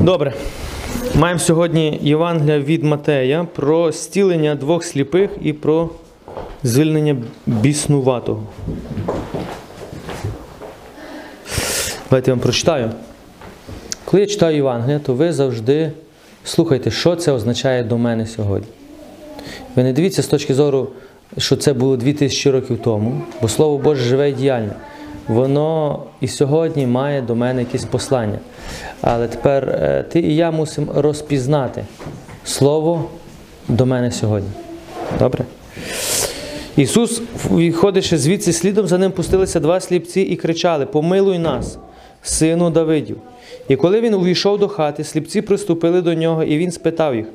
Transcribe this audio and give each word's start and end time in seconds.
Добре. 0.00 0.32
Маємо 1.14 1.40
сьогодні 1.40 1.98
Євангелія 2.02 2.58
від 2.58 2.84
Матея 2.84 3.46
про 3.54 3.92
стілення 3.92 4.54
двох 4.54 4.84
сліпих 4.84 5.30
і 5.42 5.52
про 5.52 5.90
звільнення 6.62 7.16
біснуватого. 7.46 8.42
Давайте 12.10 12.30
я 12.30 12.34
вам 12.34 12.40
прочитаю. 12.40 12.90
Коли 14.04 14.20
я 14.20 14.26
читаю 14.26 14.56
Євангелія, 14.56 14.98
то 14.98 15.14
ви 15.14 15.32
завжди 15.32 15.92
слухайте, 16.44 16.90
що 16.90 17.16
це 17.16 17.32
означає 17.32 17.82
до 17.82 17.98
мене 17.98 18.26
сьогодні. 18.26 18.68
Ви 19.76 19.82
не 19.82 19.92
дивіться 19.92 20.22
з 20.22 20.26
точки 20.26 20.54
зору, 20.54 20.88
що 21.38 21.56
це 21.56 21.72
було 21.72 21.96
2000 21.96 22.50
років 22.50 22.78
тому, 22.84 23.22
бо 23.42 23.48
Слово 23.48 23.78
Боже 23.78 24.02
живе 24.02 24.30
і 24.30 24.32
діяльне. 24.32 24.72
Воно 25.30 26.02
і 26.20 26.28
сьогодні 26.28 26.86
має 26.86 27.22
до 27.22 27.34
мене 27.34 27.60
якесь 27.60 27.84
послання. 27.84 28.38
Але 29.00 29.28
тепер 29.28 29.68
е, 29.68 30.04
ти 30.12 30.20
і 30.20 30.36
я 30.36 30.50
мусимо 30.50 30.92
розпізнати 30.94 31.84
Слово 32.44 33.04
до 33.68 33.86
мене 33.86 34.10
сьогодні. 34.10 34.50
Добре? 35.18 35.44
Ісус, 36.76 37.22
виходячи 37.50 38.18
звідси, 38.18 38.52
слідом 38.52 38.86
за 38.86 38.98
ним 38.98 39.12
пустилися 39.12 39.60
два 39.60 39.80
сліпці 39.80 40.20
і 40.20 40.36
кричали: 40.36 40.86
Помилуй 40.86 41.38
нас, 41.38 41.78
сину 42.22 42.70
Давидів. 42.70 43.16
І 43.68 43.76
коли 43.76 44.00
він 44.00 44.14
увійшов 44.14 44.58
до 44.58 44.68
хати, 44.68 45.04
сліпці 45.04 45.42
приступили 45.42 46.02
до 46.02 46.14
нього, 46.14 46.44
і 46.44 46.58
він 46.58 46.72
спитав 46.72 47.14
їх: 47.14 47.26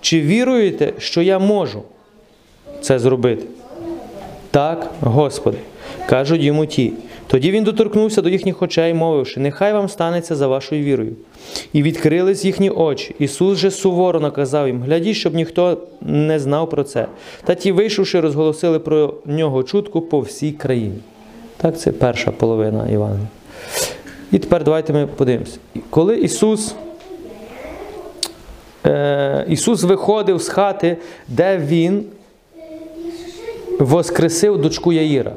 Чи 0.00 0.20
віруєте, 0.20 0.92
що 0.98 1.22
я 1.22 1.38
можу 1.38 1.82
це 2.80 2.98
зробити? 2.98 3.44
Так, 4.50 4.90
Господи, 5.00 5.58
кажуть 6.06 6.42
йому 6.42 6.66
ті. 6.66 6.92
Тоді 7.26 7.50
він 7.50 7.64
доторкнувся 7.64 8.22
до 8.22 8.28
їхніх 8.28 8.62
очей, 8.62 8.94
мовивши, 8.94 9.40
нехай 9.40 9.72
вам 9.72 9.88
станеться 9.88 10.36
за 10.36 10.46
вашою 10.46 10.84
вірою. 10.84 11.16
І 11.72 11.82
відкрились 11.82 12.44
їхні 12.44 12.70
очі. 12.70 13.14
Ісус 13.18 13.58
же 13.58 13.70
суворо 13.70 14.20
наказав 14.20 14.66
їм, 14.66 14.82
глядіть, 14.82 15.16
щоб 15.16 15.34
ніхто 15.34 15.78
не 16.00 16.38
знав 16.38 16.70
про 16.70 16.84
це. 16.84 17.06
Та 17.44 17.54
ті, 17.54 17.72
вийшовши, 17.72 18.20
розголосили 18.20 18.78
про 18.78 19.14
нього 19.26 19.62
чутку 19.62 20.00
по 20.00 20.20
всій 20.20 20.52
країні. 20.52 20.98
Так, 21.56 21.78
це 21.78 21.92
перша 21.92 22.30
половина 22.30 22.88
Івана. 22.88 23.26
І 24.32 24.38
тепер 24.38 24.64
давайте 24.64 24.92
ми 24.92 25.06
подивимося. 25.06 25.58
Коли 25.90 26.16
Ісус, 26.16 26.74
е, 28.86 29.46
Ісус 29.48 29.82
виходив 29.82 30.38
з 30.42 30.48
хати, 30.48 30.96
де 31.28 31.58
Він 31.58 32.04
воскресив 33.78 34.58
дочку 34.58 34.92
Яїра. 34.92 35.32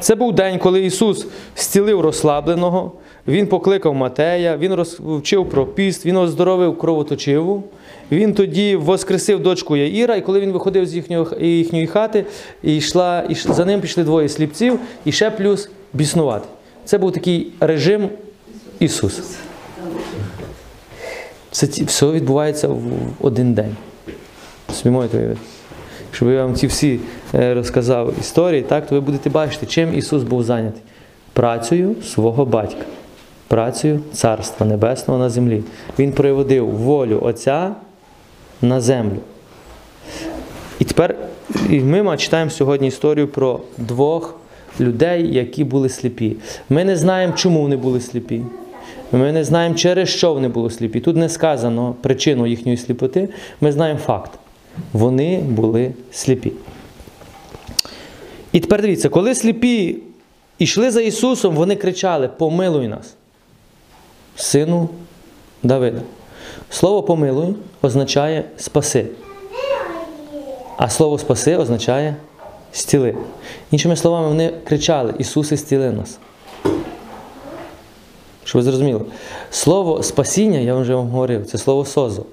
Це 0.00 0.14
був 0.14 0.32
день, 0.32 0.58
коли 0.58 0.84
Ісус 0.84 1.26
зцілив 1.56 2.00
розслабленого, 2.00 2.92
Він 3.28 3.46
покликав 3.46 3.94
Матея, 3.94 4.56
Він 4.56 4.84
вчив 5.00 5.48
про 5.48 5.66
піст, 5.66 6.06
Він 6.06 6.16
оздоровив 6.16 6.78
кровоточиву. 6.78 7.64
Він 8.12 8.34
тоді 8.34 8.76
воскресив 8.76 9.42
дочку 9.42 9.76
Яїра, 9.76 10.16
і 10.16 10.22
коли 10.22 10.40
він 10.40 10.52
виходив 10.52 10.86
з 10.86 10.94
їхньої, 10.94 11.26
їхньої 11.40 11.86
хати, 11.86 12.24
і 12.62 12.76
йшла, 12.76 13.24
і 13.28 13.34
за 13.34 13.64
ним 13.64 13.80
пішли 13.80 14.04
двоє 14.04 14.28
сліпців, 14.28 14.78
і 15.04 15.12
ще 15.12 15.30
плюс 15.30 15.70
біснувати. 15.92 16.48
Це 16.84 16.98
був 16.98 17.12
такий 17.12 17.52
режим 17.60 18.08
Ісуса. 18.80 19.22
Це 21.50 21.66
все 21.84 22.06
відбувається 22.06 22.68
в 22.68 22.82
один 23.20 23.54
день. 23.54 23.76
Собі. 24.72 25.08
Щоб 26.12 26.30
я 26.30 26.44
вам 26.44 26.54
ці 26.54 26.66
всі 26.66 27.00
розказав 27.32 28.14
історії, 28.20 28.62
так, 28.62 28.86
то 28.86 28.94
ви 28.94 29.00
будете 29.00 29.30
бачити, 29.30 29.66
чим 29.66 29.94
Ісус 29.94 30.22
був 30.22 30.44
зайнятий. 30.44 30.82
Працею 31.32 31.94
свого 32.02 32.44
батька, 32.44 32.84
працею 33.48 34.00
Царства 34.12 34.66
Небесного 34.66 35.20
на 35.20 35.30
землі. 35.30 35.62
Він 35.98 36.12
приводив 36.12 36.70
волю 36.70 37.18
Отця 37.22 37.74
на 38.62 38.80
землю. 38.80 39.18
І 40.78 40.84
тепер 40.84 41.14
і 41.70 41.80
ми 41.80 42.16
читаємо 42.16 42.50
сьогодні 42.50 42.88
історію 42.88 43.28
про 43.28 43.60
двох 43.78 44.34
людей, 44.80 45.34
які 45.34 45.64
були 45.64 45.88
сліпі. 45.88 46.36
Ми 46.70 46.84
не 46.84 46.96
знаємо, 46.96 47.32
чому 47.36 47.62
вони 47.62 47.76
були 47.76 48.00
сліпі. 48.00 48.42
Ми 49.12 49.32
не 49.32 49.44
знаємо, 49.44 49.74
через 49.74 50.08
що 50.08 50.34
вони 50.34 50.48
були 50.48 50.70
сліпі. 50.70 51.00
Тут 51.00 51.16
не 51.16 51.28
сказано 51.28 51.94
причину 52.00 52.46
їхньої 52.46 52.76
сліпоти, 52.76 53.28
ми 53.60 53.72
знаємо 53.72 54.00
факт. 54.00 54.30
Вони 54.92 55.38
були 55.38 55.92
сліпі. 56.10 56.52
І 58.58 58.60
тепер 58.60 58.82
дивіться, 58.82 59.08
коли 59.08 59.34
сліпі 59.34 59.98
йшли 60.58 60.90
за 60.90 61.00
Ісусом, 61.00 61.54
вони 61.54 61.76
кричали: 61.76 62.28
Помилуй 62.28 62.88
нас, 62.88 63.14
сину 64.36 64.88
Давида. 65.62 66.00
Слово 66.70 67.02
помилуй 67.02 67.54
означає 67.82 68.44
спаси. 68.56 69.06
А 70.76 70.88
слово 70.88 71.18
спаси 71.18 71.56
означає 71.56 72.16
стіли. 72.72 73.14
Іншими 73.70 73.96
словами, 73.96 74.28
вони 74.28 74.52
кричали: 74.64 75.14
Ісусе, 75.18 75.56
стіли 75.56 75.90
нас. 75.90 76.18
Щоб 78.44 78.62
ви 78.62 78.62
зрозуміли, 78.62 79.00
слово 79.50 80.02
спасіння, 80.02 80.58
я 80.58 80.74
вже 80.74 80.94
вам 80.94 81.08
говорив, 81.08 81.46
це 81.46 81.58
слово 81.58 81.84
созо. 81.84 82.24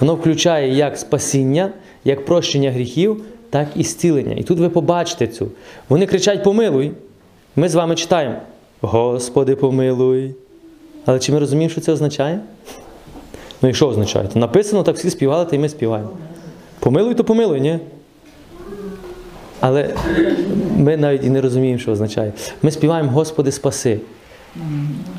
Воно 0.00 0.14
включає 0.14 0.74
як 0.74 0.98
спасіння, 0.98 1.70
як 2.04 2.26
прощення 2.26 2.70
гріхів, 2.70 3.24
так 3.52 3.68
і 3.76 3.84
зцілення. 3.84 4.34
І 4.36 4.42
тут 4.42 4.58
ви 4.58 4.68
побачите 4.68 5.26
цю. 5.26 5.48
Вони 5.88 6.06
кричать 6.06 6.44
Помилуй. 6.44 6.92
Ми 7.56 7.68
з 7.68 7.74
вами 7.74 7.94
читаємо: 7.94 8.36
Господи, 8.80 9.56
помилуй. 9.56 10.34
Але 11.04 11.18
чи 11.18 11.32
ми 11.32 11.38
розуміємо, 11.38 11.70
що 11.70 11.80
це 11.80 11.92
означає? 11.92 12.40
Ну 13.62 13.68
і 13.68 13.74
що 13.74 13.88
означає? 13.88 14.28
То 14.32 14.38
написано, 14.38 14.82
так 14.82 14.96
всі 14.96 15.10
співали, 15.10 15.44
та 15.44 15.56
й 15.56 15.58
ми 15.58 15.68
співаємо. 15.68 16.10
Помилуй, 16.78 17.14
то 17.14 17.24
помилуй, 17.24 17.60
ні? 17.60 17.78
Але 19.60 19.94
ми 20.76 20.96
навіть 20.96 21.24
і 21.24 21.30
не 21.30 21.40
розуміємо, 21.40 21.78
що 21.78 21.92
означає. 21.92 22.32
Ми 22.62 22.70
співаємо 22.70 23.10
Господи, 23.10 23.52
спаси. 23.52 24.00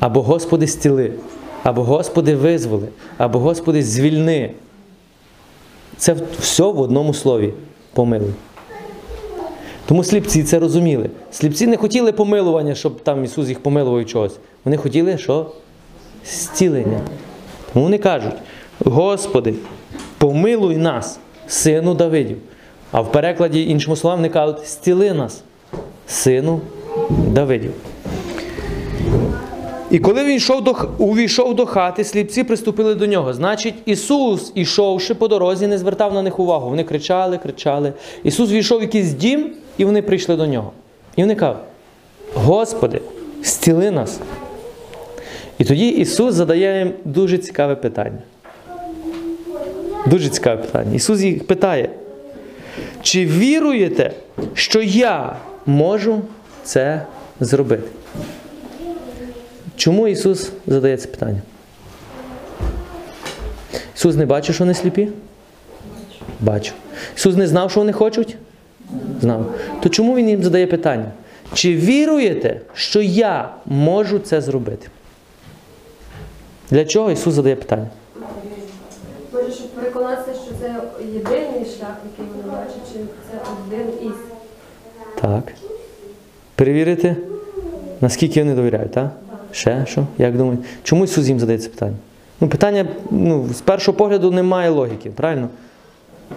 Або 0.00 0.22
Господи, 0.22 0.66
стіли, 0.66 1.12
або 1.62 1.84
Господи, 1.84 2.36
визволи, 2.36 2.88
або 3.18 3.38
Господи, 3.38 3.82
звільни. 3.82 4.50
Це 5.96 6.16
все 6.38 6.62
в 6.62 6.80
одному 6.80 7.14
слові 7.14 7.52
помилуй. 7.94 8.32
Тому 9.86 10.04
сліпці 10.04 10.42
це 10.42 10.58
розуміли. 10.58 11.10
Сліпці 11.30 11.66
не 11.66 11.76
хотіли 11.76 12.12
помилування, 12.12 12.74
щоб 12.74 13.00
там 13.00 13.24
Ісус 13.24 13.48
їх 13.48 13.60
помилував 13.60 14.00
і 14.00 14.04
чогось. 14.04 14.36
Вони 14.64 14.76
хотіли 14.76 15.18
що? 15.18 15.46
Зцілення. 16.26 17.00
Тому 17.72 17.84
вони 17.84 17.98
кажуть: 17.98 18.34
Господи, 18.84 19.54
помилуй 20.18 20.76
нас, 20.76 21.18
сину 21.46 21.94
Давидів. 21.94 22.36
А 22.92 23.00
в 23.00 23.12
перекладі, 23.12 23.70
іншими 23.70 23.96
словами, 23.96 24.22
вони 24.22 24.32
кажуть, 24.32 24.66
стіли 24.66 25.12
нас, 25.12 25.42
сину 26.06 26.60
Давидів. 27.10 27.72
І 29.90 29.98
коли 29.98 30.24
він 30.24 30.36
йшов 30.36 30.64
до, 30.64 30.76
увійшов 30.98 31.54
до 31.54 31.66
хати, 31.66 32.04
сліпці 32.04 32.44
приступили 32.44 32.94
до 32.94 33.06
нього. 33.06 33.34
Значить, 33.34 33.74
Ісус, 33.86 34.52
ішовши 34.54 35.14
по 35.14 35.28
дорозі, 35.28 35.66
не 35.66 35.78
звертав 35.78 36.14
на 36.14 36.22
них 36.22 36.38
увагу. 36.38 36.70
Вони 36.70 36.84
кричали, 36.84 37.38
кричали. 37.38 37.92
Ісус 38.24 38.50
війшов 38.50 38.78
в 38.78 38.82
якийсь 38.82 39.12
дім, 39.12 39.52
і 39.78 39.84
вони 39.84 40.02
прийшли 40.02 40.36
до 40.36 40.46
нього. 40.46 40.72
І 41.16 41.20
вони 41.20 41.34
кажуть: 41.34 41.62
Господи, 42.34 43.00
стіли 43.42 43.90
нас. 43.90 44.20
І 45.58 45.64
тоді 45.64 45.88
Ісус 45.88 46.34
задає 46.34 46.78
їм 46.78 46.92
дуже 47.04 47.38
цікаве 47.38 47.74
питання. 47.74 48.18
Дуже 50.06 50.28
цікаве 50.28 50.62
питання. 50.62 50.94
Ісус 50.94 51.20
їх 51.20 51.46
питає, 51.46 51.90
чи 53.02 53.26
віруєте, 53.26 54.12
що 54.54 54.82
я 54.82 55.36
можу 55.66 56.22
це 56.64 57.06
зробити? 57.40 57.88
Чому 59.76 60.08
Ісус 60.08 60.50
задає 60.66 60.96
це 60.96 61.08
питання? 61.08 61.40
Ісус 63.96 64.16
не 64.16 64.26
бачив, 64.26 64.54
що 64.54 64.64
вони 64.64 64.74
сліпі? 64.74 65.08
Бачив. 66.40 66.74
Ісус 67.16 67.36
не 67.36 67.46
знав, 67.46 67.70
що 67.70 67.80
вони 67.80 67.92
хочуть? 67.92 68.36
Знав. 69.20 69.54
То 69.82 69.88
чому 69.88 70.16
Він 70.16 70.28
їм 70.28 70.42
задає 70.42 70.66
питання? 70.66 71.06
Чи 71.54 71.74
віруєте, 71.76 72.60
що 72.74 73.00
я 73.00 73.50
можу 73.66 74.18
це 74.18 74.40
зробити? 74.40 74.88
Для 76.70 76.84
чого 76.84 77.10
Ісус 77.10 77.34
задає 77.34 77.56
питання? 77.56 77.88
Може, 79.32 79.52
щоб 79.52 79.66
переконатися, 79.68 80.38
що 80.44 80.52
це 80.60 80.74
єдиний 81.04 81.64
шлях, 81.64 81.96
який 82.10 82.32
вони 82.36 82.52
бачать, 82.52 82.92
чи 82.92 82.98
це 83.30 83.38
один 83.52 84.08
із. 84.08 84.14
Так. 85.20 85.52
Перевірити, 86.54 87.16
наскільки 88.00 88.42
вони 88.42 88.54
довіряють, 88.54 88.92
так? 88.92 89.10
Ще 89.54 89.86
що? 89.86 90.06
Як 90.18 90.36
думаєте? 90.36 90.64
Чому 90.82 91.04
Ісус 91.04 91.28
їм 91.28 91.40
задає 91.40 91.58
це 91.58 91.68
питання? 91.68 91.96
Ну, 92.40 92.48
питання 92.48 92.86
ну, 93.10 93.48
з 93.54 93.60
першого 93.60 93.98
погляду 93.98 94.30
немає 94.30 94.70
логіки, 94.70 95.10
правильно? 95.10 95.48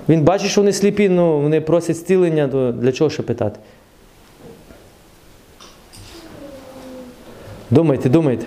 Він 0.10 0.22
бачить, 0.22 0.52
що 0.52 0.62
вони 0.62 0.74
сліпі, 0.74 1.10
ну 1.10 1.42
вони 1.42 1.62
просять 1.62 1.96
зцілення, 1.96 2.48
то 2.48 2.72
для 2.72 2.92
чого 2.92 3.10
ще 3.10 3.24
питати? 3.24 3.60
Думайте, 7.72 8.10
думайте. 8.10 8.46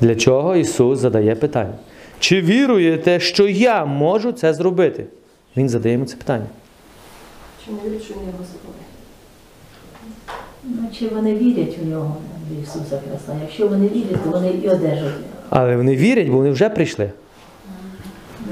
Для 0.00 0.14
чого 0.14 0.56
Ісус 0.56 0.98
задає 0.98 1.34
питання? 1.34 1.74
чи 2.22 2.40
віруєте, 2.40 3.20
що 3.20 3.48
я 3.48 3.84
можу 3.84 4.32
це 4.32 4.54
зробити? 4.54 5.04
Він 5.56 5.68
задає 5.68 5.92
йому 5.92 6.06
це 6.06 6.16
питання. 6.16 6.46
Чи 7.64 7.72
не 7.72 7.90
вірить, 7.90 8.02
що 8.02 8.14
є 8.14 8.20
Господь? 8.38 8.81
Ну, 10.64 10.88
чи 10.98 11.08
вони 11.08 11.34
вірять 11.34 11.78
у 11.82 11.86
нього, 11.86 12.16
в 12.50 12.62
Ісуса 12.62 13.00
Христа? 13.08 13.36
Якщо 13.42 13.68
вони 13.68 13.88
вірять, 13.88 14.24
то 14.24 14.30
вони 14.30 14.50
і 14.50 14.68
одержать 14.68 14.98
його. 14.98 15.10
Але 15.50 15.76
вони 15.76 15.96
вірять, 15.96 16.28
бо 16.28 16.36
вони 16.36 16.50
вже 16.50 16.68
прийшли. 16.68 17.10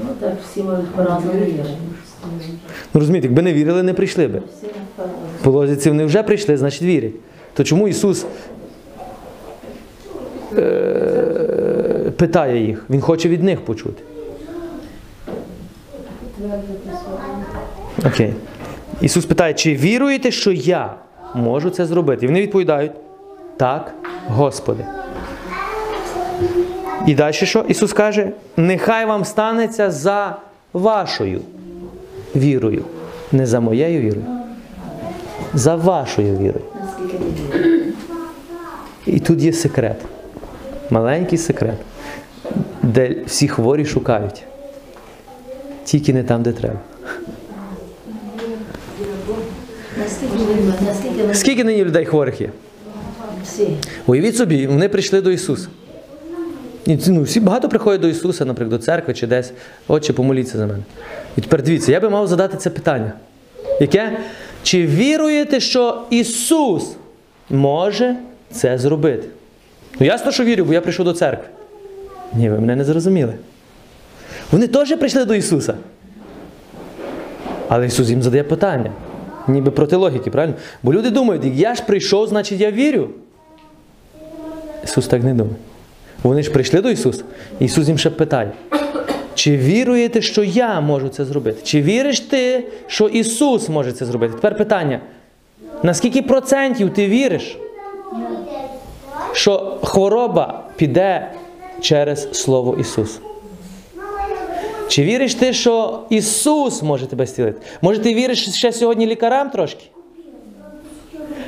Ну 0.03 0.09
так 0.19 0.33
всі 0.43 0.63
можуть 0.63 0.87
по-разному 0.87 1.39
вірити. 1.39 1.63
Ну 2.93 2.99
розумієте, 2.99 3.27
якби 3.27 3.41
не 3.41 3.53
вірили, 3.53 3.83
не 3.83 3.93
прийшли 3.93 4.27
би. 4.27 4.41
По-разному. 5.43 5.81
Вони 5.85 6.05
вже 6.05 6.23
прийшли, 6.23 6.57
значить 6.57 6.81
вірять. 6.81 7.13
То 7.53 7.63
чому 7.63 7.87
Ісус 7.87 8.25
е, 10.57 12.11
питає 12.17 12.65
їх? 12.65 12.85
Він 12.89 13.01
хоче 13.01 13.29
від 13.29 13.43
них 13.43 13.61
почути. 13.61 14.03
Окей. 18.05 18.33
Ісус 19.01 19.25
питає, 19.25 19.53
чи 19.53 19.75
віруєте, 19.75 20.31
що 20.31 20.51
я 20.51 20.95
можу 21.35 21.69
це 21.69 21.85
зробити? 21.85 22.25
І 22.25 22.27
вони 22.27 22.41
відповідають: 22.41 22.91
так, 23.57 23.93
Господи. 24.27 24.85
І 27.07 27.15
далі 27.15 27.33
що? 27.33 27.65
Ісус 27.67 27.93
каже: 27.93 28.31
нехай 28.57 29.05
вам 29.05 29.25
станеться 29.25 29.91
за 29.91 30.35
вашою 30.73 31.41
вірою, 32.35 32.85
не 33.31 33.45
за 33.45 33.59
моєю 33.59 34.01
вірою, 34.01 34.25
за 35.53 35.75
вашою 35.75 36.37
вірою. 36.37 36.65
І 39.05 39.19
тут 39.19 39.41
є 39.41 39.53
секрет. 39.53 39.97
Маленький 40.89 41.37
секрет, 41.37 41.77
де 42.81 43.15
всі 43.25 43.47
хворі 43.47 43.85
шукають. 43.85 44.43
Тільки 45.83 46.13
не 46.13 46.23
там, 46.23 46.43
де 46.43 46.51
треба. 46.51 46.79
Наскільки 49.97 50.37
вони, 50.37 50.73
наскільки 50.85 51.09
вони 51.09 51.10
Скільки 51.33 51.63
нині 51.63 51.85
людей 51.85 52.05
хворих 52.05 52.41
є? 52.41 52.49
Уявіть 54.07 54.37
собі, 54.37 54.67
вони 54.67 54.89
прийшли 54.89 55.21
до 55.21 55.31
Ісуса. 55.31 55.67
І, 56.85 56.97
ну, 57.07 57.21
всі 57.21 57.39
багато 57.39 57.69
приходять 57.69 58.01
до 58.01 58.07
Ісуса, 58.07 58.45
наприклад, 58.45 58.79
до 58.79 58.85
церкви 58.85 59.13
чи 59.13 59.27
десь. 59.27 59.51
Отче, 59.87 60.13
помоліться 60.13 60.57
за 60.57 60.65
мене. 60.67 60.83
І 61.37 61.41
тепер 61.41 61.63
дивіться, 61.63 61.91
я 61.91 61.99
би 61.99 62.09
мав 62.09 62.27
задати 62.27 62.57
це 62.57 62.69
питання. 62.69 63.13
Яке? 63.79 64.17
Чи 64.63 64.85
віруєте, 64.85 65.59
що 65.59 66.01
Ісус 66.09 66.91
може 67.49 68.15
це 68.51 68.77
зробити? 68.77 69.27
Ну, 69.99 70.05
ясно, 70.05 70.31
що 70.31 70.43
вірю, 70.43 70.65
бо 70.65 70.73
я 70.73 70.81
прийшов 70.81 71.05
до 71.05 71.13
церкви. 71.13 71.45
Ні, 72.33 72.49
ви 72.49 72.59
мене 72.59 72.75
не 72.75 72.83
зрозуміли. 72.83 73.33
Вони 74.51 74.67
теж 74.67 74.95
прийшли 74.97 75.25
до 75.25 75.35
Ісуса. 75.35 75.73
Але 77.67 77.85
Ісус 77.85 78.09
їм 78.09 78.23
задає 78.23 78.43
питання. 78.43 78.91
Ніби 79.51 79.71
проти 79.71 79.95
логіки, 79.95 80.29
правильно? 80.29 80.55
Бо 80.83 80.93
люди 80.93 81.09
думають, 81.09 81.43
я 81.45 81.75
ж 81.75 81.83
прийшов, 81.83 82.27
значить 82.27 82.59
я 82.59 82.71
вірю. 82.71 83.09
Ісус 84.83 85.07
так 85.07 85.23
не 85.23 85.33
думає. 85.33 85.55
Вони 86.23 86.43
ж 86.43 86.51
прийшли 86.51 86.81
до 86.81 86.89
Ісуса, 86.89 87.23
Ісус 87.59 87.87
їм 87.87 87.97
ще 87.97 88.09
питає: 88.09 88.51
чи 89.33 89.57
віруєте, 89.57 90.21
що 90.21 90.43
я 90.43 90.81
можу 90.81 91.09
це 91.09 91.25
зробити? 91.25 91.61
Чи 91.63 91.81
віриш 91.81 92.19
ти, 92.19 92.63
що 92.87 93.07
Ісус 93.07 93.69
може 93.69 93.91
це 93.91 94.05
зробити? 94.05 94.33
Тепер 94.33 94.57
питання: 94.57 94.99
на 95.83 95.93
скільки 95.93 96.21
процентів 96.21 96.93
ти 96.93 97.07
віриш, 97.07 97.57
що 99.33 99.77
хвороба 99.83 100.63
піде 100.75 101.31
через 101.81 102.29
Слово 102.31 102.77
Ісус? 102.79 103.19
Чи 104.91 105.03
віриш 105.03 105.35
ти, 105.35 105.53
що 105.53 105.99
Ісус 106.09 106.83
може 106.83 107.07
тебе 107.07 107.25
зцілити? 107.25 107.61
Може, 107.81 107.99
ти 107.99 108.13
віриш 108.13 108.49
ще 108.49 108.71
сьогодні 108.71 109.07
лікарям 109.07 109.49
трошки? 109.49 109.85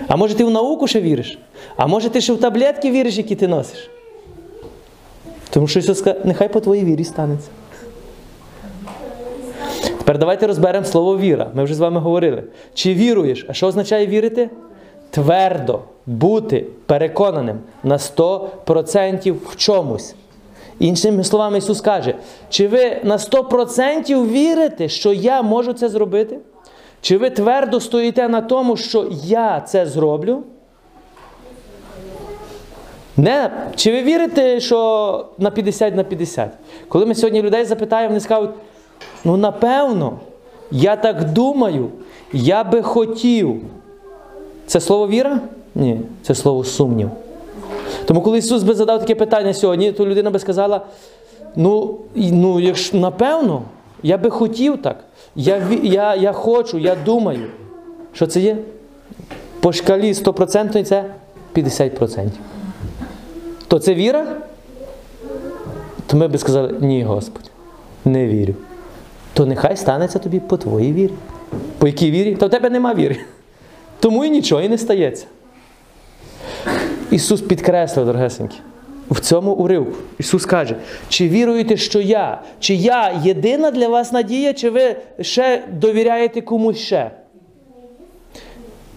А 0.07 0.16
може 0.16 0.36
ти 0.36 0.44
в 0.44 0.50
науку 0.50 0.88
ще 0.88 1.01
віриш? 1.01 1.40
А 1.75 1.88
може 1.88 2.10
ти 2.10 2.22
ще 2.22 2.34
в 2.34 2.40
таблетки 2.40 2.92
віриш, 2.92 3.18
які 3.18 3.36
ти 3.36 3.48
носиш? 3.48 3.90
Тому 5.50 5.68
що 5.68 5.80
Ісус 5.80 6.00
сказав, 6.00 6.25
нехай 6.25 6.50
по 6.50 6.60
твоїй 6.60 6.86
вірі 6.86 7.04
станеться. 7.04 7.50
Тепер 9.98 10.18
давайте 10.18 10.48
розберемо 10.48 10.86
слово 10.86 11.18
віра. 11.18 11.51
Ми 11.54 11.63
вже 11.63 11.75
з 11.75 11.80
вами 11.80 12.00
говорили. 12.00 12.44
Чи 12.74 12.94
віруєш? 12.94 13.45
А 13.50 13.54
що 13.54 13.68
означає 13.68 14.07
вірити? 14.07 14.50
Твердо 15.10 15.80
бути 16.06 16.66
переконаним 16.86 17.60
на 17.84 17.98
100% 17.98 19.36
в 19.45 19.56
чомусь. 19.56 20.16
Іншими 20.83 21.24
словами, 21.24 21.57
Ісус 21.57 21.81
каже, 21.81 22.15
чи 22.50 22.68
ви 22.68 23.01
на 23.03 23.18
100% 23.18 24.27
вірите, 24.27 24.89
що 24.89 25.13
я 25.13 25.41
можу 25.41 25.74
це 25.74 25.89
зробити? 25.89 26.39
Чи 27.01 27.18
ви 27.18 27.30
твердо 27.30 27.80
стоїте 27.80 28.30
на 28.30 28.41
тому, 28.41 28.77
що 28.77 29.07
я 29.25 29.62
це 29.62 29.85
зроблю? 29.85 30.44
Не, 33.18 33.51
чи 33.75 33.91
ви 33.91 34.03
вірите, 34.03 34.59
що 34.59 35.25
на 35.38 35.51
50 35.51 35.95
на 35.95 36.03
50? 36.03 36.50
Коли 36.88 37.06
ми 37.06 37.15
сьогодні 37.15 37.41
людей 37.41 37.65
запитаємо, 37.65 38.09
вони 38.09 38.19
скажуть, 38.19 38.51
ну 39.24 39.38
напевно, 39.38 40.19
я 40.71 40.95
так 40.95 41.31
думаю, 41.33 41.89
я 42.33 42.63
би 42.63 42.81
хотів. 42.81 43.62
Це 44.65 44.80
слово 44.80 45.07
віра? 45.07 45.39
Ні, 45.75 46.01
це 46.21 46.35
слово 46.35 46.63
сумнів. 46.63 47.09
Тому 48.06 48.22
коли 48.22 48.38
Ісус 48.38 48.64
би 48.64 48.74
задав 48.74 49.00
таке 49.00 49.16
питання 49.16 49.54
сьогодні, 49.54 49.92
то 49.92 50.06
людина 50.06 50.30
би 50.30 50.40
сказала: 50.40 50.82
ну, 51.56 51.98
ну 52.16 52.60
якщо 52.60 52.98
напевно, 52.98 53.62
я 54.04 54.18
би 54.18 54.30
хотів 54.30 54.82
так. 54.82 55.04
Я, 55.36 55.62
я, 55.84 56.16
я 56.16 56.32
хочу, 56.32 56.78
я 56.78 56.96
думаю. 57.06 57.48
Що 58.14 58.28
це 58.28 58.40
є? 58.40 58.58
По 59.60 59.74
шкалі 59.74 60.14
100% 60.14 60.84
це 60.84 61.06
50%. 61.56 62.30
То 63.68 63.80
це 63.80 63.94
віра? 63.94 64.26
То 66.08 66.18
ми 66.18 66.28
би 66.28 66.38
сказали, 66.38 66.76
ні, 66.82 67.04
Господь, 67.04 67.52
не 68.06 68.28
вірю. 68.28 68.54
То 69.34 69.46
нехай 69.46 69.78
станеться 69.78 70.20
тобі 70.20 70.40
по 70.40 70.58
твоїй 70.58 70.94
вірі. 70.94 71.14
По 71.78 71.88
якій 71.88 72.12
вірі? 72.12 72.36
Та 72.36 72.46
в 72.46 72.50
тебе 72.50 72.70
нема 72.70 72.94
віри. 72.94 73.18
Тому 74.00 74.26
і 74.26 74.30
нічого 74.30 74.62
і 74.62 74.69
не 74.69 74.78
стається. 74.78 75.26
Ісус 77.14 77.42
підкреслив, 77.42 78.06
дорогесенькі, 78.06 78.58
в 79.12 79.20
цьому 79.20 79.52
уривку. 79.52 79.92
Ісус 80.20 80.46
каже, 80.46 80.76
чи 81.10 81.30
віруєте, 81.30 81.78
що 81.78 82.02
я? 82.02 82.42
Чи 82.60 82.76
я 82.76 83.22
єдина 83.24 83.72
для 83.72 83.88
вас 83.88 84.12
надія, 84.12 84.54
чи 84.54 84.70
ви 84.70 84.96
ще 85.20 85.64
довіряєте 85.72 86.42
комусь 86.42 86.78
ще? 86.78 87.12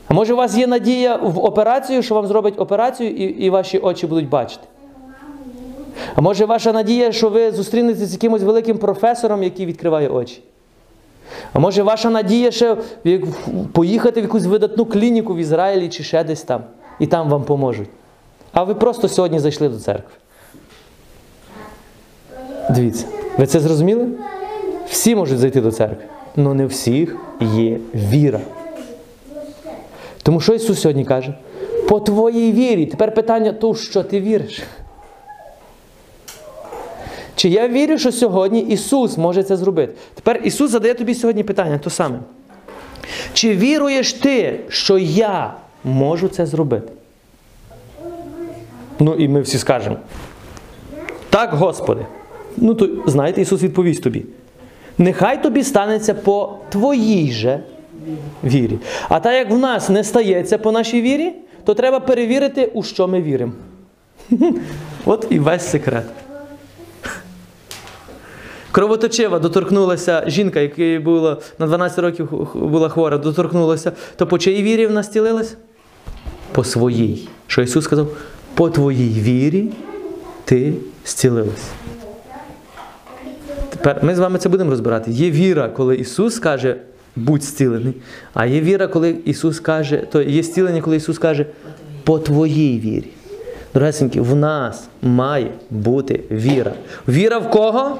А 0.08 0.14
може 0.14 0.34
у 0.34 0.36
вас 0.36 0.56
є 0.56 0.66
надія 0.66 1.16
в 1.16 1.38
операцію, 1.44 2.02
що 2.02 2.14
вам 2.14 2.26
зроблять 2.26 2.60
операцію 2.60 3.10
і, 3.10 3.24
і 3.24 3.50
ваші 3.50 3.78
очі 3.78 4.06
будуть 4.06 4.28
бачити? 4.28 4.62
А 6.14 6.20
може 6.20 6.44
ваша 6.44 6.72
надія, 6.72 7.12
що 7.12 7.28
ви 7.28 7.52
зустрінетеся 7.52 8.06
з 8.06 8.12
якимось 8.12 8.42
великим 8.42 8.78
професором, 8.78 9.42
який 9.42 9.66
відкриває 9.66 10.08
очі? 10.08 10.40
А 11.52 11.58
може 11.58 11.82
ваша 11.82 12.10
надія 12.10 12.50
ще 12.50 12.76
поїхати 13.72 14.20
в 14.20 14.24
якусь 14.24 14.44
видатну 14.44 14.84
клініку 14.84 15.34
в 15.34 15.38
Ізраїлі 15.38 15.88
чи 15.88 16.02
ще 16.02 16.24
десь 16.24 16.42
там, 16.42 16.60
і 17.00 17.06
там 17.06 17.28
вам 17.28 17.44
поможуть. 17.44 17.88
А 18.56 18.62
ви 18.62 18.74
просто 18.74 19.08
сьогодні 19.08 19.38
зайшли 19.38 19.68
до 19.68 19.78
церкви. 19.78 20.10
Дивіться, 22.70 23.06
ви 23.38 23.46
це 23.46 23.60
зрозуміли? 23.60 24.06
Всі 24.88 25.14
можуть 25.14 25.38
зайти 25.38 25.60
до 25.60 25.72
церкви, 25.72 26.04
але 26.36 26.54
не 26.54 26.66
всіх 26.66 27.16
є 27.40 27.78
віра. 27.94 28.40
Тому 30.22 30.40
що 30.40 30.54
Ісус 30.54 30.80
сьогодні 30.80 31.04
каже? 31.04 31.34
По 31.88 32.00
твоїй 32.00 32.52
вірі. 32.52 32.86
Тепер 32.86 33.14
питання 33.14 33.52
то, 33.52 33.74
що 33.74 34.02
ти 34.02 34.20
віриш. 34.20 34.62
Чи 37.34 37.48
я 37.48 37.68
вірю, 37.68 37.98
що 37.98 38.12
сьогодні 38.12 38.60
Ісус 38.60 39.18
може 39.18 39.42
це 39.42 39.56
зробити? 39.56 39.92
Тепер 40.14 40.40
Ісус 40.44 40.70
задає 40.70 40.94
тобі 40.94 41.14
сьогодні 41.14 41.44
питання 41.44 41.78
то 41.78 41.90
саме. 41.90 42.18
Чи 43.32 43.54
віруєш 43.54 44.12
ти, 44.12 44.60
що 44.68 44.98
я 44.98 45.54
можу 45.84 46.28
це 46.28 46.46
зробити? 46.46 46.95
Ну 49.00 49.14
і 49.14 49.28
ми 49.28 49.40
всі 49.40 49.58
скажемо. 49.58 49.96
Так, 51.30 51.50
Господи. 51.50 52.06
Ну 52.56 52.74
то 52.74 52.88
знаєте, 53.06 53.40
Ісус 53.40 53.62
відповість 53.62 54.02
тобі. 54.02 54.24
Нехай 54.98 55.42
тобі 55.42 55.62
станеться 55.62 56.14
по 56.14 56.58
твоїй 56.68 57.32
же 57.32 57.60
вірі. 58.44 58.78
А 59.08 59.20
так 59.20 59.34
як 59.34 59.50
в 59.50 59.58
нас 59.58 59.88
не 59.88 60.04
стається 60.04 60.58
по 60.58 60.72
нашій 60.72 61.02
вірі, 61.02 61.32
то 61.64 61.74
треба 61.74 62.00
перевірити, 62.00 62.70
у 62.74 62.82
що 62.82 63.08
ми 63.08 63.22
віримо. 63.22 63.52
От 65.04 65.26
і 65.30 65.38
весь 65.38 65.68
секрет. 65.70 66.04
Кровоточива 68.72 69.38
доторкнулася 69.38 70.24
жінка, 70.26 70.60
яка 70.60 71.04
була 71.04 71.36
на 71.58 71.66
12 71.66 71.98
років 71.98 72.48
була 72.54 72.88
хвора, 72.88 73.18
доторкнулася, 73.18 73.92
то 74.16 74.26
по 74.26 74.38
чиїй 74.38 74.62
вірі 74.62 74.86
вона 74.86 75.02
зцілилась? 75.02 75.56
По 76.52 76.64
своїй. 76.64 77.28
Що 77.46 77.62
Ісус 77.62 77.84
сказав? 77.84 78.08
По 78.56 78.70
твоїй 78.70 79.20
вірі 79.20 79.68
ти 80.44 80.72
зцілилась. 81.04 81.70
Тепер 83.70 83.98
ми 84.02 84.14
з 84.14 84.18
вами 84.18 84.38
це 84.38 84.48
будемо 84.48 84.70
розбирати. 84.70 85.10
Є 85.10 85.30
віра, 85.30 85.68
коли 85.68 85.96
Ісус 85.96 86.38
каже, 86.38 86.76
будь 87.16 87.42
зцілений. 87.42 87.94
А 88.34 88.46
є 88.46 88.60
віра, 88.60 88.86
коли 88.86 89.16
Ісус 89.24 89.60
каже, 89.60 89.96
то 90.12 90.22
є 90.22 90.42
зцілення, 90.42 90.80
коли 90.80 90.96
Ісус 90.96 91.18
каже, 91.18 91.46
по 92.04 92.18
твоїй 92.18 92.80
вірі. 92.80 93.08
Дорогесенькі, 93.74 94.20
в 94.20 94.36
нас 94.36 94.88
має 95.02 95.50
бути 95.70 96.20
віра. 96.30 96.72
Віра 97.08 97.38
в 97.38 97.50
кого? 97.50 97.98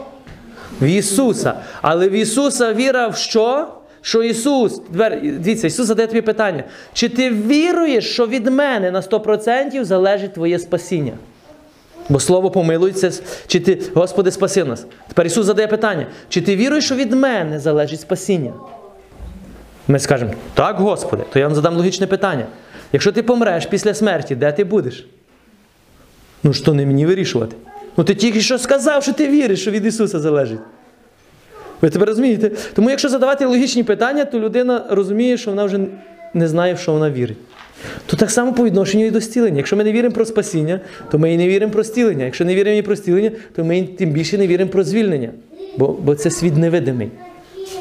В 0.81 0.85
Ісуса. 0.85 1.55
Але 1.83 2.09
в 2.09 2.13
Ісуса 2.13 2.75
віра 2.75 3.09
в 3.09 3.17
що? 3.17 3.69
Що 4.07 4.23
Ісус, 4.23 4.81
тепер, 4.93 5.21
дивіться, 5.23 5.67
Ісус 5.67 5.87
задає 5.87 6.09
тобі 6.09 6.21
питання. 6.21 6.65
Чи 6.93 7.09
ти 7.09 7.31
віруєш, 7.31 8.13
що 8.13 8.27
від 8.27 8.47
мене 8.47 8.91
на 8.91 9.01
100% 9.01 9.85
залежить 9.85 10.35
твоє 10.35 10.59
спасіння? 10.59 11.13
Бо 12.09 12.21
слово 12.21 12.51
помилується, 12.51 13.13
чи 13.47 13.61
ти, 13.61 13.83
Господи, 13.95 14.31
спаси 14.31 14.65
нас. 14.65 14.87
Тепер 15.09 15.27
Ісус 15.27 15.47
задає 15.47 15.69
питання: 15.69 16.07
чи 16.29 16.41
ти 16.41 16.57
віруєш, 16.57 16.85
що 16.85 16.95
від 16.95 17.13
мене 17.13 17.61
залежить 17.61 18.01
спасіння? 18.01 18.53
Ми 19.89 19.99
скажемо, 19.99 20.33
так, 20.55 20.77
Господи, 20.77 21.23
то 21.33 21.39
я 21.39 21.47
вам 21.47 21.55
задам 21.55 21.77
логічне 21.77 22.07
питання. 22.07 22.47
Якщо 22.93 23.13
ти 23.13 23.23
помреш 23.23 23.67
після 23.67 23.95
смерті, 23.95 24.35
де 24.35 24.53
ти 24.53 24.65
будеш? 24.65 25.07
Ну 26.43 26.53
що 26.53 26.75
не 26.75 26.87
мені 26.87 27.07
вирішувати? 27.07 27.57
Ну 27.97 28.05
ти 28.05 28.15
тільки 28.15 28.41
що 28.41 28.59
сказав, 28.59 29.03
що 29.03 29.13
ти 29.13 29.29
віриш, 29.29 29.61
що 29.61 29.71
від 29.71 29.87
Ісуса 29.87 30.21
залежить. 30.21 30.61
Ви 31.83 31.91
тепер 31.91 32.09
розумієте? 32.09 32.51
Тому 32.75 32.91
якщо 32.91 33.09
задавати 33.09 33.47
логічні 33.47 33.83
питання, 33.83 34.25
то 34.25 34.41
людина 34.41 34.85
розуміє, 34.91 35.37
що 35.37 35.51
вона 35.51 35.65
вже 35.65 35.81
не 36.35 36.49
знає, 36.49 36.75
в 36.75 36.79
що 36.79 36.93
вона 36.93 37.11
вірить. 37.11 37.39
То 38.07 38.17
так 38.17 38.31
само 38.31 38.53
по 38.53 38.65
відношенню 38.65 39.07
і 39.07 39.11
до 39.11 39.21
стілення. 39.21 39.57
Якщо 39.57 39.77
ми 39.77 39.85
не 39.85 39.93
віримо 39.93 40.15
про 40.15 40.25
спасіння, 40.25 40.81
то 41.11 41.19
ми 41.19 41.35
і 41.35 41.37
не 41.37 41.49
віримо 41.49 41.73
про 41.73 41.85
стілення. 41.85 42.25
Якщо 42.25 42.45
не 42.45 42.55
віримо 42.55 42.77
і 42.77 42.83
про 42.83 42.97
стілення, 42.97 43.31
то 43.57 43.65
ми 43.65 43.83
тим 43.83 44.11
більше 44.11 44.39
не 44.39 44.47
віримо 44.47 44.71
про 44.71 44.85
звільнення. 44.85 45.31
Бо, 45.77 45.89
бо 45.89 46.15
це 46.15 46.31
світ 46.31 46.57
невидимий. 46.57 47.11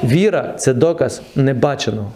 Віра 0.03 0.55
це 0.57 0.73
доказ 0.73 1.21
небаченого. 1.35 2.11